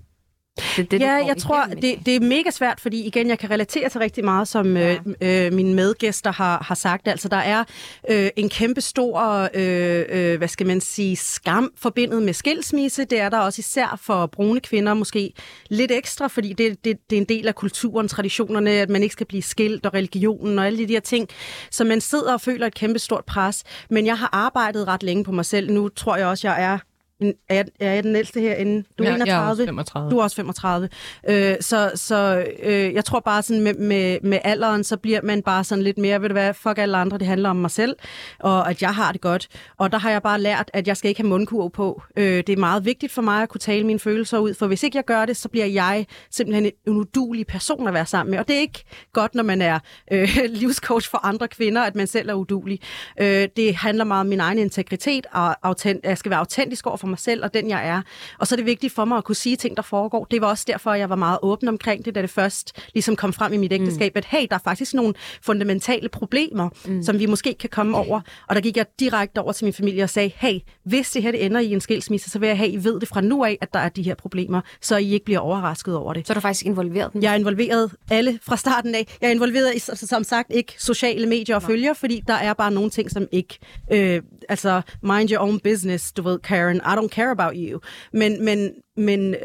[0.77, 3.51] det, det, ja, jeg tror, igennem det, det er mega svært, fordi igen, jeg kan
[3.51, 4.97] relatere til rigtig meget, som ja.
[5.21, 7.07] øh, øh, mine medgæster har, har sagt.
[7.07, 7.63] Altså, der er
[8.09, 13.05] øh, en kæmpe stor, øh, øh, hvad skal man sige, skam forbindet med skilsmisse.
[13.05, 15.33] Det er der også især for brune kvinder måske
[15.69, 19.13] lidt ekstra, fordi det, det, det er en del af kulturen, traditionerne, at man ikke
[19.13, 21.29] skal blive skilt, og religionen og alle de der ting.
[21.71, 23.63] Så man sidder og føler et kæmpe stort pres.
[23.89, 25.71] Men jeg har arbejdet ret længe på mig selv.
[25.71, 26.77] Nu tror jeg også, jeg er...
[27.21, 28.83] Er jeg, er jeg den ældste herinde?
[28.97, 29.35] Du er Ja, 31?
[29.35, 30.11] Jeg er også 35.
[30.11, 30.89] Du er også 35.
[31.29, 35.41] Øh, så så øh, jeg tror bare sådan med, med, med alderen, så bliver man
[35.41, 37.95] bare sådan lidt mere, ved du hvad, fuck alle andre, det handler om mig selv,
[38.39, 39.47] og at jeg har det godt.
[39.77, 42.01] Og der har jeg bare lært, at jeg skal ikke have mundkur på.
[42.17, 44.83] Øh, det er meget vigtigt for mig at kunne tale mine følelser ud, for hvis
[44.83, 48.39] ikke jeg gør det, så bliver jeg simpelthen en udulig person at være sammen med.
[48.39, 49.79] Og det er ikke godt, når man er
[50.11, 52.79] øh, livscoach for andre kvinder, at man selv er udulig.
[53.21, 56.97] Øh, det handler meget om min egen integritet, og autent- jeg skal være autentisk over
[56.97, 58.01] for mig selv og den, jeg er.
[58.39, 60.25] Og så er det vigtigt for mig at kunne sige ting, der foregår.
[60.25, 63.33] Det var også derfor, jeg var meget åben omkring det, da det først ligesom kom
[63.33, 64.17] frem i mit ægteskab, mm.
[64.17, 67.03] at hey, der er faktisk nogle fundamentale problemer, mm.
[67.03, 68.21] som vi måske kan komme over.
[68.47, 71.31] Og der gik jeg direkte over til min familie og sagde, hey, hvis det her
[71.31, 73.57] det ender i en skilsmisse, så vil jeg have, I ved det fra nu af,
[73.61, 76.27] at der er de her problemer, så I ikke bliver overrasket over det.
[76.27, 77.23] Så er du faktisk involveret den.
[77.23, 79.17] Jeg er involveret alle fra starten af.
[79.21, 82.71] Jeg er involveret i, som sagt, ikke sociale medier og følger, fordi der er bare
[82.71, 83.59] nogle ting, som ikke...
[83.91, 86.77] Øh, altså, mind your own business, du ved, Karen.
[86.77, 87.79] I don't care about you.
[88.13, 89.39] Men, men, men øh,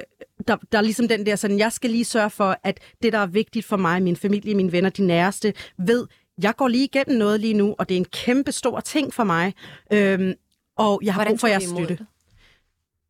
[0.49, 3.19] der, der er ligesom den der sådan, jeg skal lige sørge for, at det, der
[3.19, 6.07] er vigtigt for mig, min familie, mine venner, de næreste, ved,
[6.43, 9.25] jeg går lige igennem noget lige nu, og det er en kæmpe stor ting for
[9.25, 9.55] mig.
[9.93, 10.35] Øhm,
[10.77, 11.97] og jeg har Hvordan brug for jeres støtte.
[11.97, 12.07] det?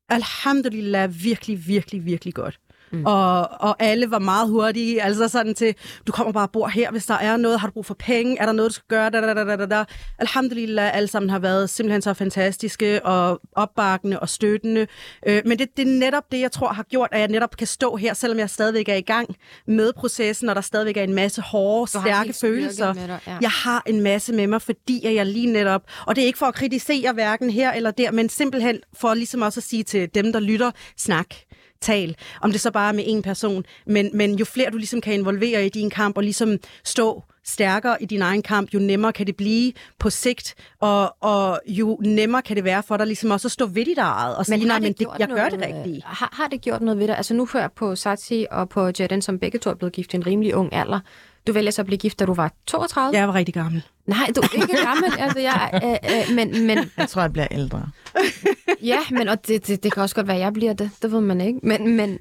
[0.08, 2.60] Alhamdulillah, virkelig, virkelig, virkelig godt.
[2.92, 3.06] Mm.
[3.06, 5.74] Og, og alle var meget hurtige, altså sådan til,
[6.06, 8.40] du kommer bare og bor her, hvis der er noget, har du brug for penge,
[8.40, 9.84] er der noget, du skal gøre, da, da, da, da, da, da.
[10.18, 14.86] Alhamdulillah, alle sammen har været simpelthen så fantastiske og opbakkende og støttende.
[15.26, 17.66] Øh, men det, det er netop det, jeg tror har gjort, at jeg netop kan
[17.66, 19.36] stå her, selvom jeg stadigvæk er i gang
[19.66, 22.92] med processen, og der stadigvæk er en masse hårde, stærke følelser.
[22.92, 23.38] dig, ja.
[23.40, 26.38] Jeg har en masse med mig, fordi at jeg lige netop, og det er ikke
[26.38, 30.14] for at kritisere hverken her eller der, men simpelthen for ligesom også at sige til
[30.14, 31.34] dem, der lytter, snak
[31.82, 35.00] tal, om det så bare er med en person, men, men jo flere du ligesom
[35.00, 39.12] kan involvere i din kamp og ligesom stå stærkere i din egen kamp, jo nemmere
[39.12, 43.30] kan det blive på sigt, og, og jo nemmere kan det være for dig ligesom
[43.30, 45.60] også at stå ved dit eget og sige, nej, men det, jeg gør noget, det
[45.62, 46.04] rigtigt.
[46.04, 47.16] Har, har det gjort noget ved dig?
[47.16, 50.14] Altså nu hører jeg på Satsi og på Jaden, som begge to er blevet gift
[50.14, 51.00] i en rimelig ung alder.
[51.46, 53.18] Du vælger så at blive gift, da du var 32?
[53.18, 53.82] Jeg var rigtig gammel.
[54.06, 55.12] Nej, du er ikke gammel.
[55.18, 57.90] Altså, jeg, øh, øh, men, men, Jeg tror, jeg bliver ældre.
[58.82, 60.90] ja, men og det, det, det kan også godt være, at jeg bliver det.
[61.02, 61.60] Det ved man ikke.
[61.62, 62.18] Men, men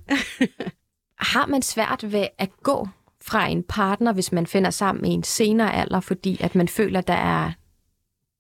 [1.34, 2.88] har man svært ved at gå
[3.24, 7.02] fra en partner, hvis man finder sammen i en senere alder, fordi at man føler,
[7.02, 7.52] der er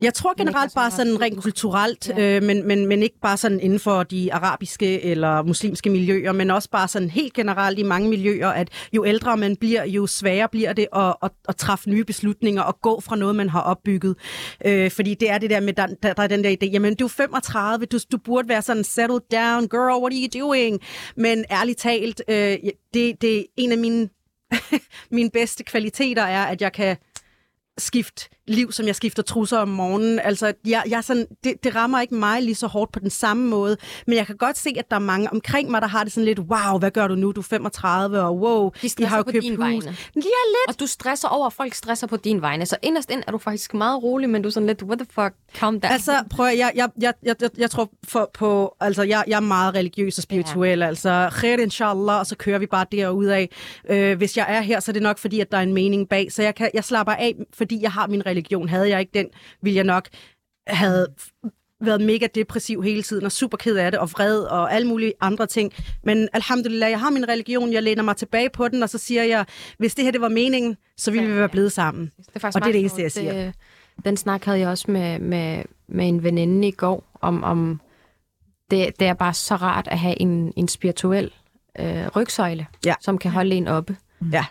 [0.01, 2.35] Jeg tror generelt bare sådan rent kulturelt, Ja.
[2.35, 6.51] øh, men, men, men ikke bare sådan inden for de arabiske eller muslimske miljøer, men
[6.51, 10.49] også bare sådan helt generelt i mange miljøer, at jo ældre man bliver, jo sværere
[10.49, 14.15] bliver det at, at, at træffe nye beslutninger og gå fra noget, man har opbygget.
[14.65, 16.95] Øh, fordi det er det der med, der, der, der er den der idé, jamen
[16.95, 20.79] du er 35, du, du burde være sådan settled down, girl, what are you doing?
[21.17, 22.57] Men ærligt talt, øh,
[22.93, 24.09] det, det er en af mine,
[25.11, 26.97] mine bedste kvaliteter er, at jeg kan
[27.77, 30.19] skifte liv, som jeg skifter trusser om morgenen.
[30.19, 33.47] Altså, jeg, jeg sådan, det, det rammer ikke mig lige så hårdt på den samme
[33.49, 33.77] måde,
[34.07, 36.25] men jeg kan godt se, at der er mange omkring mig, der har det sådan
[36.25, 37.31] lidt, wow, hvad gør du nu?
[37.31, 39.59] Du er 35, og wow, De har jo købt din hus.
[39.59, 39.85] vegne.
[40.15, 40.67] Ja, lidt.
[40.67, 42.65] Og du stresser over, at folk stresser på din vegne.
[42.65, 45.07] Så inderst ind er du faktisk meget rolig, men du er sådan lidt, what the
[45.09, 45.93] fuck, calm down.
[45.93, 49.35] Altså, prøv at, jeg, jeg, jeg, jeg, jeg, jeg tror for, på, altså, jeg, jeg
[49.35, 50.87] er meget religiøs og spirituel, ja.
[50.87, 53.47] altså, khair inshallah, og så kører vi bare derudad.
[53.89, 56.09] Øh, hvis jeg er her, så er det nok fordi, at der er en mening
[56.09, 58.69] bag, så jeg, kan, jeg slapper af, fordi jeg har min religion.
[58.69, 59.27] Havde jeg ikke den,
[59.61, 60.07] ville jeg nok
[60.67, 61.07] have
[61.83, 65.13] været mega depressiv hele tiden, og super ked af det, og vred, og alle mulige
[65.21, 65.73] andre ting.
[66.03, 69.23] Men alhamdulillah, jeg har min religion, jeg læner mig tilbage på den, og så siger
[69.23, 69.45] jeg,
[69.77, 72.11] hvis det her det var meningen, så ville vi være blevet sammen.
[72.17, 73.33] Det er faktisk Og det er det eneste, jeg siger.
[73.33, 73.53] Det,
[74.05, 77.81] den snak havde jeg også med, med, med en veninde i går, om, om
[78.71, 81.31] det, det er bare så rart at have en, en spirituel
[81.79, 82.93] øh, rygsøjle, Ja.
[83.01, 83.97] som kan holde en oppe,
[84.31, 84.45] Ja.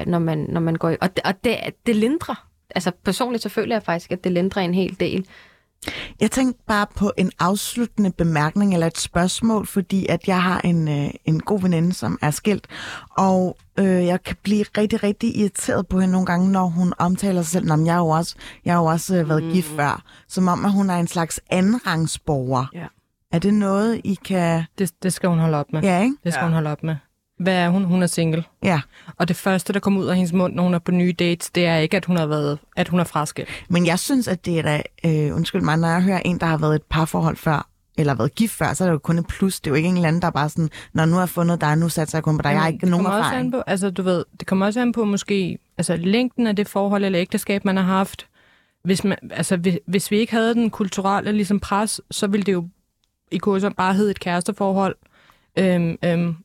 [0.00, 0.96] øh, når, man, når man går i.
[1.00, 1.56] Og, det, og det,
[1.86, 2.48] det lindrer.
[2.74, 5.26] Altså personligt så føler jeg faktisk, at det lindrer en hel del.
[6.20, 10.88] Jeg tænkte bare på en afsluttende bemærkning eller et spørgsmål, fordi at jeg har en,
[10.88, 12.66] øh, en god veninde, som er skilt,
[13.18, 17.42] og øh, jeg kan blive rigtig, rigtig irriteret på hende nogle gange, når hun omtaler
[17.42, 17.66] sig selv.
[17.66, 18.34] Nå, men jeg har jo også,
[18.64, 19.50] jeg har jo også øh, været mm.
[19.52, 22.66] gift før, som om, at hun er en slags andenrangsborger.
[22.74, 22.86] Ja.
[23.32, 24.64] Er det noget, I kan...
[24.78, 25.82] Det, det skal hun holde op med.
[25.82, 26.16] Ja, ikke?
[26.24, 26.46] Det skal Ja.
[26.46, 26.96] hun holde op med.
[27.38, 27.84] Hvad er hun?
[27.84, 28.44] Hun er single.
[28.62, 28.80] Ja.
[29.16, 31.50] Og det første, der kommer ud af hendes mund, når hun er på nye dates,
[31.50, 33.48] det er ikke, at hun har været, at hun er fraskilt.
[33.68, 34.82] Men jeg synes, at det er da...
[35.04, 37.68] Øh, undskyld mig, når jeg hører en, der har været et parforhold før,
[37.98, 39.60] eller været gift før, så er det jo kun et plus.
[39.60, 41.60] Det er jo ikke en eller anden, der bare sådan, når nu har jeg fundet
[41.60, 42.50] dig, nu satser jeg kun på dig.
[42.50, 43.46] Jeg har ikke det nogen kommer også erfaring.
[43.46, 46.68] an på, altså du ved, det kommer også an på måske, altså længden af det
[46.68, 48.26] forhold eller ægteskab, man har haft.
[48.84, 52.52] Hvis, man, altså, hvis, hvis vi ikke havde den kulturelle ligesom pres, så ville det
[52.52, 52.68] jo
[53.30, 54.96] i kurser bare hedde et kæresteforhold.
[55.58, 56.36] Øhm, øhm,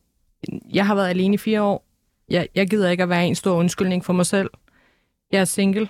[0.73, 1.85] jeg har været alene i fire år.
[2.29, 4.49] Jeg, jeg gider ikke at være en stor undskyldning for mig selv.
[5.31, 5.89] Jeg er single,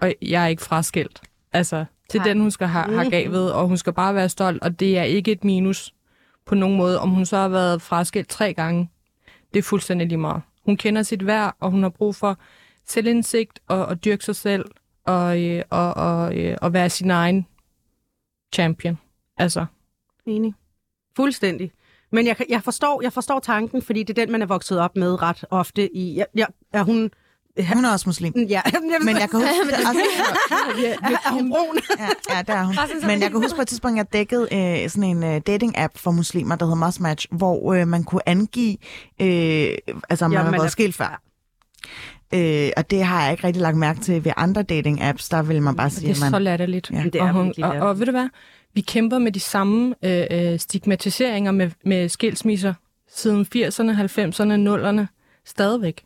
[0.00, 1.22] og jeg er ikke fraskilt.
[1.52, 4.80] Altså, til den, hun skal have, have gavet, og hun skal bare være stolt, og
[4.80, 5.94] det er ikke et minus
[6.46, 7.00] på nogen måde.
[7.00, 8.90] Om hun så har været fraskilt tre gange,
[9.52, 10.42] det er fuldstændig lige meget.
[10.64, 12.38] Hun kender sit værd, og hun har brug for
[12.86, 14.64] selvindsigt og, og dyrke sig selv,
[15.04, 17.46] og, øh, og, og, øh, og være sin egen
[18.54, 18.98] champion.
[19.36, 19.66] Altså,
[20.26, 20.54] Enig.
[21.16, 21.72] Fuldstændig.
[22.12, 24.96] Men jeg, jeg, forstår, jeg forstår tanken, fordi det er den, man er vokset op
[24.96, 26.14] med ret ofte i...
[26.14, 27.10] Ja, ja, er hun...
[27.74, 28.32] Hun er også muslim.
[28.48, 28.60] Ja,
[29.04, 30.00] Men jeg kan huske, også,
[31.02, 31.78] er, hun brun?
[31.98, 32.74] ja, ja, det er hun.
[33.06, 36.10] Men jeg kan huske på et tidspunkt, jeg dækkede øh, sådan en øh, dating-app for
[36.10, 38.76] muslimer, der hedder Mustmatch, hvor øh, man kunne angive,
[39.20, 39.74] øh,
[40.08, 41.22] altså om man Ja, har man været er- skilt før.
[42.34, 45.28] Øh, og det har jeg ikke rigtig lagt mærke til ved andre dating-apps.
[45.30, 46.30] Der vil man bare sige, det er man...
[46.30, 46.90] så latterligt.
[46.90, 47.02] Ja.
[47.04, 48.28] Det er og, hun, og, og ved du hvad?
[48.78, 52.74] Vi kæmper med de samme øh, øh, stigmatiseringer med, med skilsmisser
[53.08, 54.68] siden 80'erne, 90'erne,
[55.00, 55.06] 0'erne.
[55.44, 56.04] Stadigvæk.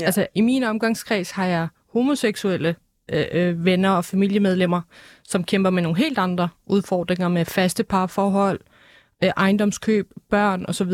[0.00, 0.04] Ja.
[0.06, 2.76] Altså, i min omgangskreds har jeg homoseksuelle
[3.12, 4.80] øh, øh, venner og familiemedlemmer,
[5.28, 8.60] som kæmper med nogle helt andre udfordringer med faste parforhold,
[9.24, 10.92] øh, ejendomskøb, børn osv.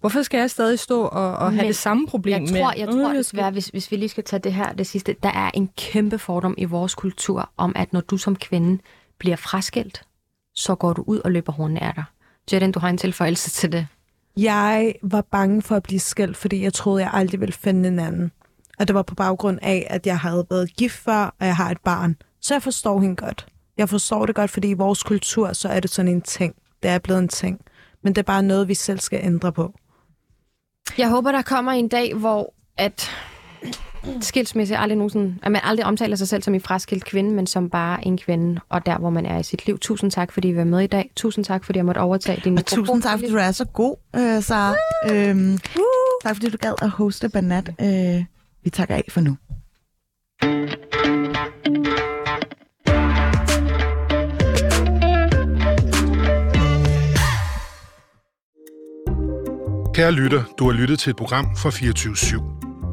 [0.00, 2.60] Hvorfor skal jeg stadig stå og, og have Men det samme problem Jeg med?
[2.60, 4.86] tror, jeg "Åh, tror skal- desværre, hvis, hvis vi lige skal tage det her, det
[4.86, 8.82] sidste, der er en kæmpe fordom i vores kultur om, at når du som kvinde
[9.18, 10.02] bliver fraskilt,
[10.56, 12.04] så går du ud og løber hornene af dig.
[12.52, 13.86] Jadden, du har en tilføjelse til det.
[14.36, 17.98] Jeg var bange for at blive skilt, fordi jeg troede, jeg aldrig ville finde en
[17.98, 18.32] anden.
[18.78, 21.70] Og det var på baggrund af, at jeg havde været gift før, og jeg har
[21.70, 22.16] et barn.
[22.40, 23.46] Så jeg forstår hende godt.
[23.76, 26.54] Jeg forstår det godt, fordi i vores kultur, så er det sådan en ting.
[26.82, 27.60] Det er blevet en ting.
[28.02, 29.74] Men det er bare noget, vi selv skal ændre på.
[30.98, 33.10] Jeg håber, der kommer en dag, hvor at
[34.20, 37.70] skilsmisse aldrig nogensinde, at man aldrig omtaler sig selv som en fraskilt kvinde, men som
[37.70, 39.78] bare en kvinde, og der, hvor man er i sit liv.
[39.78, 41.10] Tusind tak, fordi I var med i dag.
[41.16, 43.96] Tusind tak, fordi jeg måtte overtage din Og tusind tak, fordi du er så god,
[44.16, 44.74] øh, Sara.
[45.12, 45.58] Øhm,
[46.22, 47.68] tak, fordi du gad at hoste Banat.
[47.80, 48.24] Øh,
[48.64, 49.36] vi takker af for nu.
[59.94, 62.55] Kære lytter, du har lyttet til et program fra 24 /7.